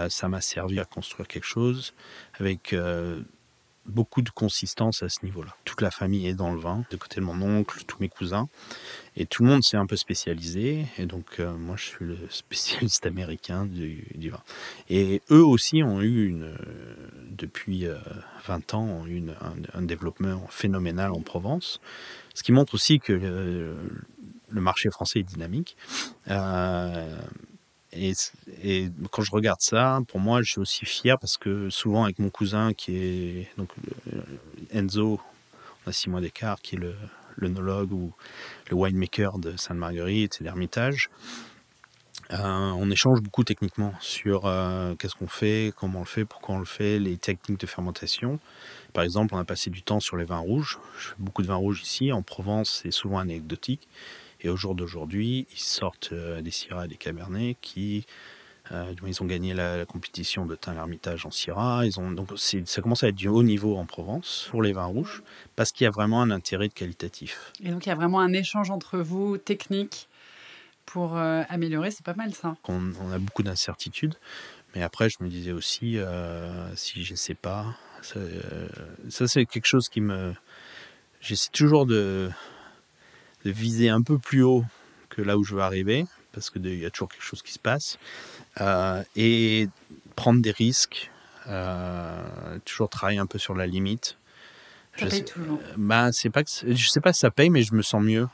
[0.09, 1.93] ça m'a servi à construire quelque chose
[2.39, 2.73] avec
[3.87, 5.55] beaucoup de consistance à ce niveau-là.
[5.65, 8.47] Toute la famille est dans le vin, de côté de mon oncle, tous mes cousins,
[9.15, 10.85] et tout le monde s'est un peu spécialisé.
[10.97, 14.41] Et donc euh, moi, je suis le spécialiste américain du, vin.
[14.89, 16.57] Et eux aussi ont eu une, euh,
[17.31, 17.85] depuis
[18.47, 19.23] 20 euh, ans, ont eu
[19.73, 21.79] un, développement phénoménal en Provence,
[22.33, 25.77] ce qui montre aussi que le marché français est dynamique.
[27.97, 32.19] Et, quand je regarde ça, pour moi, je suis aussi fier parce que souvent avec
[32.19, 33.69] mon cousin qui est donc
[34.13, 34.21] euh,
[34.73, 35.19] Enzo,
[35.85, 36.95] on a six mois d'écart, qui est le
[37.37, 38.11] l'œnologue ou
[38.69, 41.09] le winemaker de Sainte-Marguerite et d'Hermitage.
[42.33, 46.55] Euh, on échange beaucoup techniquement sur euh, qu'est-ce qu'on fait, comment on le fait, pourquoi
[46.55, 48.39] on le fait, les techniques de fermentation.
[48.91, 50.77] Par exemple, on a passé du temps sur les vins rouges.
[50.99, 52.11] Je fais beaucoup de vins rouges ici.
[52.11, 53.87] En Provence, c'est souvent anecdotique.
[54.41, 58.05] Et au jour d'aujourd'hui, ils sortent euh, des Syrah et des Cabernets qui
[58.71, 61.85] euh, ils ont gagné la, compétition de teint l'Ermitage en Syrah.
[61.85, 64.85] Ils ont, donc ça commence à être du haut niveau en Provence pour les vins
[64.85, 65.23] rouges
[65.55, 67.53] parce qu'il y a vraiment un intérêt de qualitatif.
[67.63, 70.09] Et donc il y a vraiment un échange entre vous, technique,
[70.85, 71.91] pour euh, améliorer.
[71.91, 72.55] C'est pas mal ça.
[72.67, 74.15] On, a beaucoup d'incertitudes.
[74.75, 75.97] Mais après, je me disais aussi,
[76.75, 77.65] si je ne sais pas,
[78.01, 78.19] ça,
[79.09, 80.33] ça c'est quelque chose qui me...
[81.19, 82.29] J'essaie toujours de,
[83.45, 84.65] de viser un peu plus haut
[85.09, 87.59] que là où je veux arriver, parce qu'il y a toujours quelque chose qui se
[87.59, 87.97] passe,
[88.61, 89.69] euh, et
[90.15, 91.11] prendre des risques,
[91.47, 94.17] euh, toujours travailler un peu sur la limite.
[94.97, 95.59] Ça je paye sais, toujours.
[95.77, 98.27] Bah, c'est pas que, je sais pas si ça paye, mais je me sens mieux.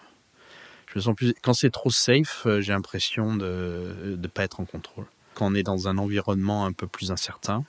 [0.87, 1.33] Je me sens plus.
[1.41, 5.05] Quand c'est trop safe, euh, j'ai l'impression de ne pas être en contrôle.
[5.33, 7.65] Quand on est dans un environnement un peu plus incertain,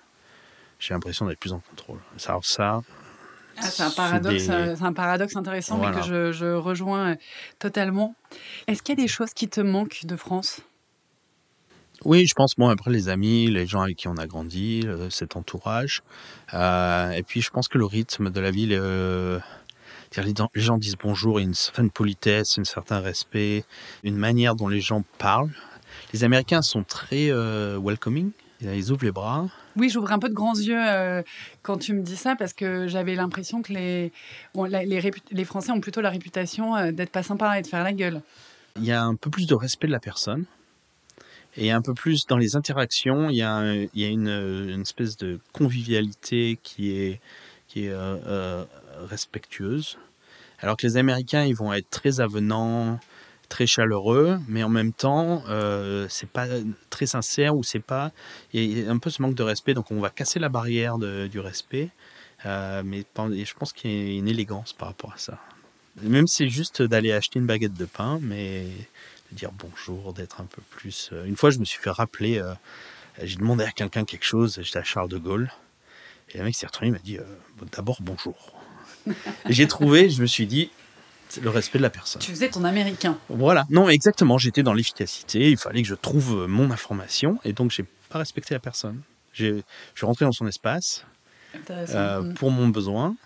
[0.79, 1.99] j'ai l'impression d'être plus en contrôle.
[2.27, 2.83] Alors ça,
[3.57, 7.17] ah, c'est un paradoxe, euh, un paradoxe intéressant, mais que je, je, rejoins euh,
[7.59, 8.15] totalement.
[8.67, 10.61] Est-ce qu'il y a des choses qui te manquent de France?
[12.05, 15.09] Oui, je pense, bon, après les amis, les gens avec qui on a grandi, euh,
[15.11, 16.03] cet entourage.
[16.53, 21.45] et puis, je pense que le rythme de la ville, les, gens disent bonjour, il
[21.45, 23.65] y a une certaine politesse, un certain respect,
[24.03, 25.53] une manière dont les gens parlent.
[26.13, 28.33] Les Américains sont très welcoming,
[28.73, 29.49] ils ouvrent les bras.
[29.77, 31.23] Oui, j'ouvre un peu de grands yeux euh,
[31.63, 34.13] quand tu me dis ça parce que j'avais l'impression que les,
[34.55, 37.93] les, les, Français ont plutôt la réputation euh, d'être pas sympas et de faire la
[37.93, 38.23] gueule.
[38.77, 40.45] Il y a un peu plus de respect de la personne
[41.57, 43.31] et un peu plus dans les interactions.
[43.31, 47.21] Il y a, il y a une, une, espèce de convivialité qui est,
[47.69, 48.65] qui est euh,
[49.09, 49.99] respectueuse.
[50.61, 52.99] Alors que les Américains, ils vont être très avenants,
[53.49, 56.47] très chaleureux, mais en même temps, euh, c'est pas
[56.91, 58.13] très sincère ou c'est pas.
[58.53, 60.99] Il y a un peu ce manque de respect, donc on va casser la barrière
[60.99, 61.91] du respect.
[62.47, 63.05] Euh, mais
[63.45, 65.39] je pense qu'il y a une élégance par rapport à ça.
[66.03, 68.67] Même si c'est juste d'aller acheter une baguette de pain, mais
[69.31, 71.11] de dire bonjour, d'être un peu plus.
[71.13, 72.53] Euh, une fois, je me suis fait rappeler, euh,
[73.23, 75.51] j'ai demandé à quelqu'un quelque chose, j'étais à Charles de Gaulle,
[76.31, 77.19] et le mec s'est retourné, il m'a dit
[77.73, 78.53] d'abord bonjour.
[79.49, 80.71] j'ai trouvé, je me suis dit,
[81.43, 82.21] le respect de la personne.
[82.23, 83.19] Tu faisais ton américain.
[83.29, 84.39] Voilà, non, exactement.
[84.39, 85.51] J'étais dans l'efficacité.
[85.51, 89.01] Il fallait que je trouve euh, mon information et donc j'ai pas respecté la personne.
[89.33, 89.61] Je
[89.95, 91.05] suis rentré dans son espace
[91.71, 92.35] euh, mm.
[92.35, 93.17] pour mon besoin.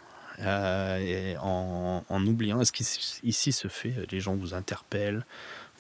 [0.41, 2.85] Euh, et en, en, oubliant ce qui
[3.25, 5.27] ici se fait, les gens vous interpellent,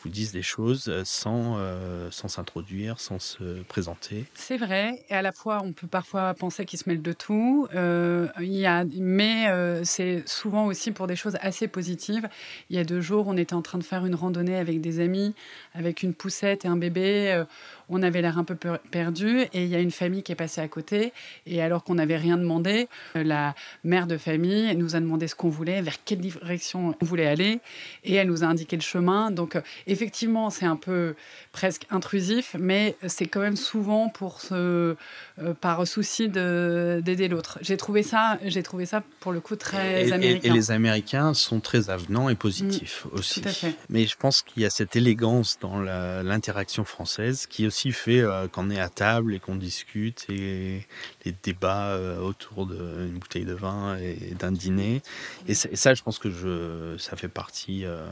[0.02, 4.24] vous disent des choses euh, sans euh, sans s'introduire, sans se présenter.
[4.34, 7.66] C'est vrai, et à la fois on peut parfois penser qu'ils se mêlent de tout,
[7.74, 9.46] euh, y a, mais
[9.84, 12.28] c'est souvent aussi pour des choses assez positives.
[12.70, 15.00] Il y a deux jours, on était en train de faire une randonnée avec des
[15.00, 15.34] amis,
[15.74, 17.44] avec une poussette et un bébé
[17.88, 18.56] on avait l'air un peu
[18.90, 21.12] perdu et il y a une famille qui est passée à côté
[21.46, 25.34] et alors qu'on n'avait rien demandé, euh, la mère de famille nous a demandé ce
[25.34, 27.60] qu'on voulait, vers quelle direction on voulait aller
[28.04, 29.30] et elle nous a indiqué le chemin.
[29.30, 31.14] Donc euh, effectivement, c'est un peu
[31.52, 34.96] presque intrusif, mais c'est quand même souvent pour ce,
[35.38, 37.58] euh, par souci d'aider l'autre.
[37.62, 40.50] J'ai trouvé ça, j'ai trouvé ça pour le coup très américain.
[40.50, 43.40] Et, les Américains sont très avenants et positifs mm, aussi.
[43.40, 43.74] Tout à fait.
[43.88, 48.48] Mais je pense qu'il y a cette élégance dans l'interaction française qui aussi fait euh,
[48.48, 50.86] qu'on est à table et qu'on discute et
[51.24, 55.02] les débats euh, autour d'une bouteille de vin et d'un dîner.
[55.46, 58.06] Et, ça, je pense que je, ça fait partie, euh,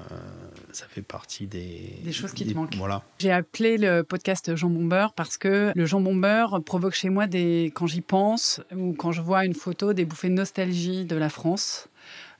[0.72, 2.76] ça fait partie des, des choses qui te manquent.
[2.76, 3.02] Voilà.
[3.18, 7.72] J'ai appelé le podcast Jambon Beurre parce que le jambon beurre provoque chez moi des,
[7.74, 11.28] quand j'y pense ou quand je vois une photo, des bouffées de nostalgie de la
[11.28, 11.88] France.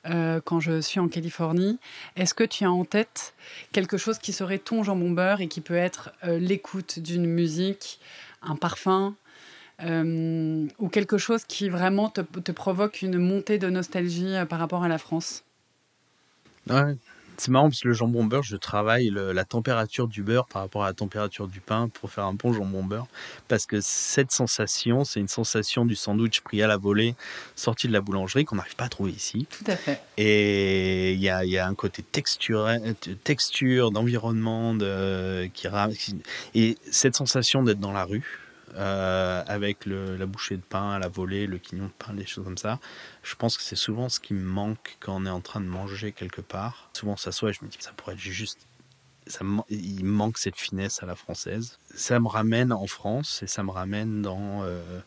[0.09, 1.79] Euh, quand je suis en Californie.
[2.15, 3.33] Est-ce que tu as en tête
[3.71, 7.99] quelque chose qui serait ton jambon beurre et qui peut être euh, l'écoute d'une musique,
[8.41, 9.15] un parfum
[9.83, 14.87] euh, ou quelque chose qui vraiment te, provoque une montée de nostalgie par rapport à
[14.87, 15.43] la France?
[17.37, 20.83] C'est marrant parce que le jambon beurre, je travaille la température du beurre par rapport
[20.83, 23.07] à la température du pain pour faire un bon jambon beurre.
[23.47, 27.15] Parce que cette sensation, c'est une sensation du sandwich pris à la volée,
[27.55, 29.47] sorti de la boulangerie, qu'on n'arrive pas à trouver ici.
[29.49, 30.01] Tout à fait.
[30.17, 32.69] Et il y a, y a, un côté texture,
[33.23, 35.67] texture d'environnement, de, qui,
[36.55, 38.46] et cette sensation d'être dans la rue
[38.77, 42.57] euh, avec la bouchée de pain la volée, le quignon de pain, des choses comme
[42.57, 42.79] ça.
[43.23, 45.65] Je pense que c'est souvent ce qui me manque quand on est en train de
[45.65, 46.91] manger quelque part.
[46.93, 48.67] Souvent, ça soit, je me dis ça pourrait être juste.
[49.25, 51.79] Ça, il manque cette finesse à la française.
[51.95, 55.01] Ça me ramène en France et ça me ramène dans euh,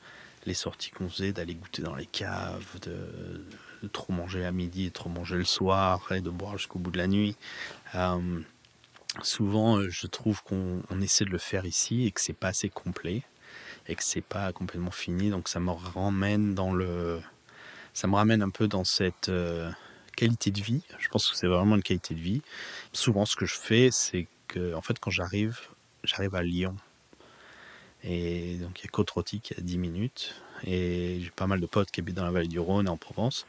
[0.47, 4.93] les sorties qu'on faisait, d'aller goûter dans les caves, de, trop manger à midi, de
[4.93, 7.37] trop manger le soir et de boire jusqu'au bout de la nuit.
[7.95, 8.41] Euh,
[9.23, 13.23] souvent, je trouve qu'on essaie de le faire ici et que c'est pas assez complet
[13.91, 15.31] et que c'est pas complètement fini.
[15.31, 17.21] Donc ça me ramène dans le,
[17.93, 19.71] ça me ramène un peu dans cette euh,
[20.17, 20.83] qualité de vie.
[20.99, 22.43] Je pense que c'est vraiment une qualité de vie.
[22.93, 25.59] Souvent, ce que je fais, c'est que, en fait, quand j'arrive,
[26.05, 26.77] j'arrive à Lyon.
[28.05, 30.35] Et donc, il y a Côte-Rôtie qui est à 10 minutes.
[30.65, 32.97] Et j'ai pas mal de potes qui habitent dans la vallée du Rhône et en
[32.97, 33.47] Provence,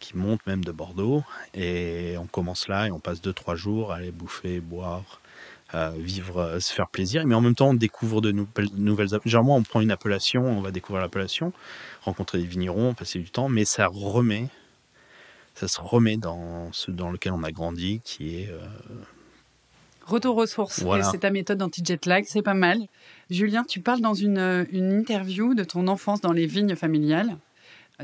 [0.00, 1.24] qui montent même de Bordeaux.
[1.54, 5.20] Et on commence là et on passe 2-3 jours à aller bouffer, boire,
[5.96, 9.08] vivre, se faire plaisir, mais en même temps on découvre de nouvelles, nouvelles.
[9.24, 11.52] Généralement, on prend une appellation, on va découvrir l'appellation,
[12.02, 14.48] rencontrer des vignerons, passer du temps, mais ça remet,
[15.54, 18.58] ça se remet dans ce dans lequel on a grandi, qui est euh,
[20.08, 20.82] Retour aux sources.
[21.12, 22.78] C'est ta méthode anti-jet lag, c'est pas mal.
[23.28, 27.36] Julien, tu parles dans une, une interview de ton enfance dans les vignes familiales.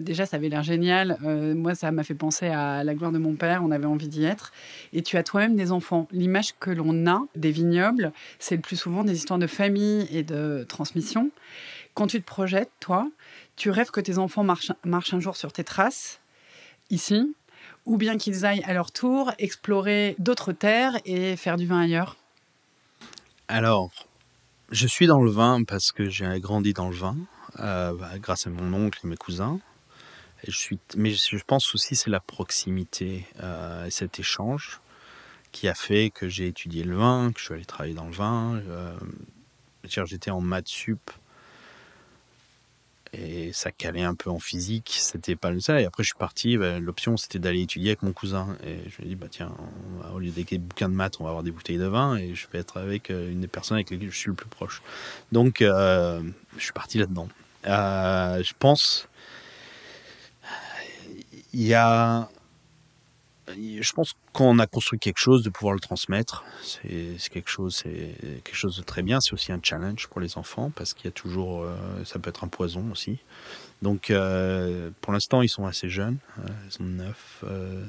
[0.01, 1.19] Déjà, ça avait l'air génial.
[1.25, 3.63] Euh, moi, ça m'a fait penser à la gloire de mon père.
[3.63, 4.51] On avait envie d'y être.
[4.93, 6.09] Et tu as toi-même des enfants.
[6.11, 10.25] L'image que l'on a des vignobles, c'est le plus souvent des histoires de famille et
[10.25, 11.31] de transmission.
[11.95, 13.09] Quand tu te projettes, toi,
[13.55, 16.19] tu rêves que tes enfants marchent, marchent un jour sur tes traces,
[16.91, 17.33] ici,
[17.87, 22.17] ou bien qu'ils aillent à leur tour explorer d'autres terres et faire du vin ailleurs?
[23.47, 23.93] Alors,
[24.73, 27.17] je suis dans le vin parce que j'ai grandi dans le vin,
[27.61, 29.61] euh, bah, grâce à mon oncle et mes cousins
[30.47, 34.81] je suis, mais je pense aussi c'est la proximité euh, et cet échange
[35.53, 38.13] qui a fait que j'ai étudié le vin, que je suis allé travailler dans le
[38.13, 38.61] vin.
[38.69, 38.97] Euh,
[39.87, 41.11] J'étais en maths sup
[43.13, 45.81] et ça calait un peu en physique, c'était pas le ça.
[45.81, 48.57] Et après je suis parti, bah, l'option c'était d'aller étudier avec mon cousin.
[48.65, 49.53] Et je me dis, bah tiens,
[50.13, 52.47] au lieu des bouquins de maths, on va avoir des bouteilles de vin et je
[52.53, 54.83] vais être avec euh, une des personnes avec lesquelles je suis le plus proche.
[55.33, 56.23] Donc euh,
[56.57, 57.29] je suis parti là-dedans.
[57.67, 59.09] Euh, je pense
[61.55, 62.29] il y a
[63.57, 68.17] je pense qu'on a construit quelque chose, de pouvoir le transmettre, c'est quelque chose, c'est
[68.43, 69.21] quelque chose de très bien.
[69.21, 72.31] C'est aussi un challenge pour les enfants parce qu'il y a toujours, euh, ça peut
[72.31, 73.19] être un poison aussi.
[73.83, 77.45] Donc, euh, pour l'instant, ils sont assez jeunes, euh, ils sont 9,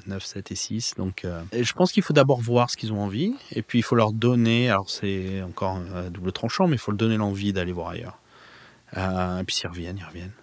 [0.07, 0.95] 9, 7 et 6.
[0.97, 3.95] Donc, je pense qu'il faut d'abord voir ce qu'ils ont envie et puis il faut
[3.95, 4.70] leur donner.
[4.70, 8.20] Alors, c'est encore un double tranchant, mais il faut leur donner l'envie d'aller voir ailleurs.
[8.95, 10.34] et puis, s'ils reviennent, ils reviennent.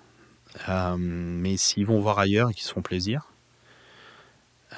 [0.68, 3.28] Euh, mais s'ils vont voir ailleurs et qu'ils se font plaisir,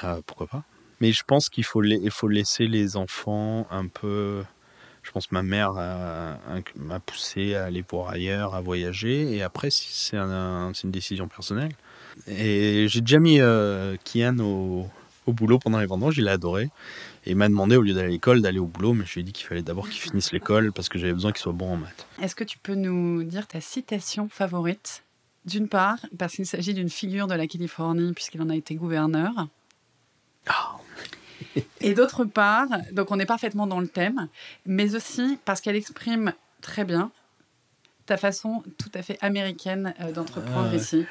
[0.02, 0.62] euh, pourquoi pas
[1.00, 4.44] Mais je pense qu'il faut, laisser les enfants un peu.
[5.02, 5.74] Je pense que ma mère
[6.76, 9.36] m'a poussé à aller voir ailleurs, à voyager.
[9.36, 11.72] Et après, c'est un, une décision personnelle.
[12.26, 14.88] Et j'ai déjà mis euh, Kian au,
[15.26, 16.16] au, boulot pendant les vendanges.
[16.18, 16.70] Il a adoré.
[17.26, 18.94] Et il m'a demandé, au lieu d'aller à l'école, d'aller au boulot.
[18.94, 21.32] Mais je lui ai dit qu'il fallait d'abord qu'il finisse l'école parce que j'avais besoin
[21.32, 22.06] qu'il soit bon en maths.
[22.22, 25.02] Est-ce que tu peux nous dire ta citation favorite?
[25.44, 29.32] D'une part, parce qu'il s'agit d'une figure de la Californie, puisqu'il en a été gouverneur.
[30.48, 31.60] Oh.
[31.80, 34.28] Et d'autre part, donc on est parfaitement dans le thème,
[34.66, 37.10] mais aussi parce qu'elle exprime très bien
[38.06, 41.06] ta façon tout à fait américaine euh, d'entreprendre euh, ici.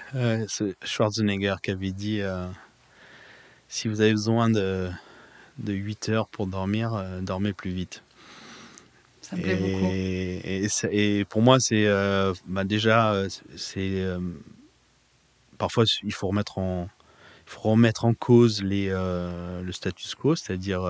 [0.48, 2.48] c'est Schwarzenegger qui avait dit euh,
[3.68, 4.90] si vous avez besoin de,
[5.58, 8.04] de 8 heures pour dormir, dormez plus vite.
[9.24, 10.90] Ça me plaît et, beaucoup.
[10.92, 13.16] Et, pour moi, c'est euh, bah déjà,
[13.56, 14.20] c'est euh,
[15.58, 16.90] parfois il faut remettre en,
[17.48, 20.82] il faut remettre en cause les, euh, le status quo, c'est-à-dire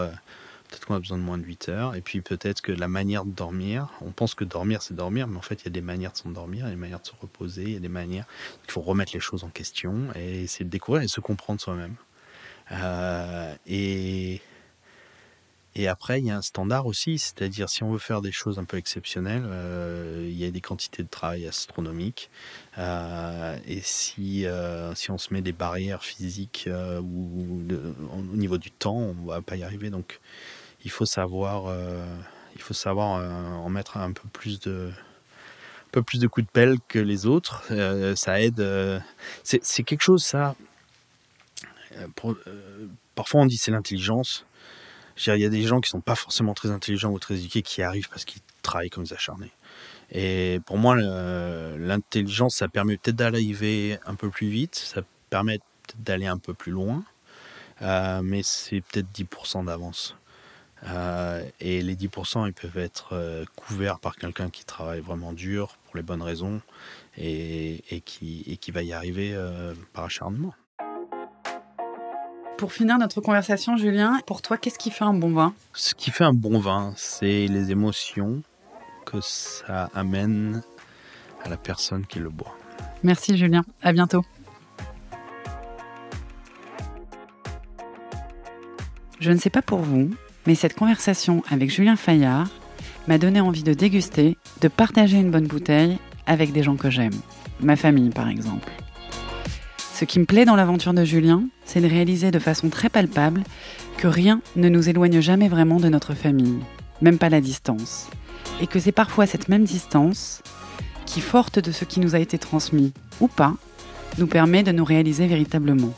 [0.68, 3.24] peut-être qu'on a besoin de moins de 8 heures, et puis peut-être que la manière
[3.24, 5.82] de dormir, on pense que dormir c'est dormir, mais en fait il y a des
[5.82, 7.88] manières de s'endormir, il y a des manières de se reposer, il y a des
[7.88, 8.26] manières,
[8.66, 11.96] il faut remettre les choses en question et essayer de découvrir et se comprendre soi-même.
[13.68, 14.42] et
[15.76, 18.60] et après, il y a un standard aussi, c'est-à-dire si on veut faire des choses
[18.60, 22.30] un peu exceptionnelles, euh, il y a des quantités de travail astronomiques.
[22.78, 26.70] Euh, et si, euh, si on se met des barrières physiques
[27.02, 27.64] ou
[28.12, 29.90] au niveau du temps, on va pas y arriver.
[29.90, 30.20] Donc,
[30.86, 31.76] il faut savoir,
[32.56, 33.08] il faut savoir
[33.64, 37.26] en mettre un peu plus de un peu plus de coups de pelle que les
[37.26, 37.64] autres.
[38.16, 38.64] ça aide.
[39.44, 40.56] c'est quelque chose, ça
[43.16, 44.46] parfois on dit c'est l'intelligence.
[45.18, 47.82] Il y a des gens qui sont pas forcément très intelligents ou très éduqués qui
[47.82, 49.52] arrivent parce qu'ils travaillent comme des acharnés.
[50.12, 56.04] Et pour moi, l'intelligence, ça permet peut-être d'arriver un peu plus vite, ça permet peut-être
[56.04, 57.04] d'aller un peu plus loin,
[57.82, 60.16] euh, mais c'est peut-être 10% d'avance.
[60.86, 65.78] Euh, et les 10%, ils peuvent être euh, couverts par quelqu'un qui travaille vraiment dur
[65.86, 66.62] pour les bonnes raisons
[67.18, 69.36] et, qui, va y arriver
[69.94, 70.54] par acharnement.
[72.64, 75.54] Pour finir notre conversation, Julien, pour toi, qu'est-ce qui fait un bon vin?
[75.74, 78.42] Ce qui fait un bon vin, c'est les émotions
[79.06, 80.64] que ça amène
[81.44, 82.56] à la personne qui le boit.
[83.04, 84.24] Merci Julien, à bientôt.
[89.20, 90.12] Je ne sais pas pour vous,
[90.48, 92.48] mais cette conversation avec Julien Fayard
[93.10, 97.20] m'a donné envie de déguster, de partager une bonne bouteille avec des gens que j'aime,
[97.60, 98.72] ma famille par exemple.
[100.04, 103.42] Ce qui me plaît dans l'aventure de Julien, c'est de réaliser de façon très palpable
[103.96, 106.60] que rien ne nous éloigne jamais vraiment de notre famille,
[107.02, 108.10] même pas la distance.
[108.60, 110.44] Et que c'est parfois cette même distance
[111.06, 112.92] qui, forte de ce qui nous a été transmis
[113.22, 113.54] ou pas,
[114.18, 115.94] nous permet de nous réaliser véritablement.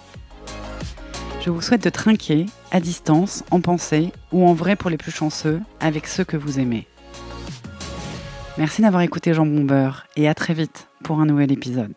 [1.41, 5.11] Je vous souhaite de trinquer, à distance, en pensée ou en vrai pour les plus
[5.11, 6.85] chanceux, avec ceux que vous aimez.
[8.59, 11.95] Merci d'avoir écouté Jean Beurre et à très vite pour un nouvel épisode.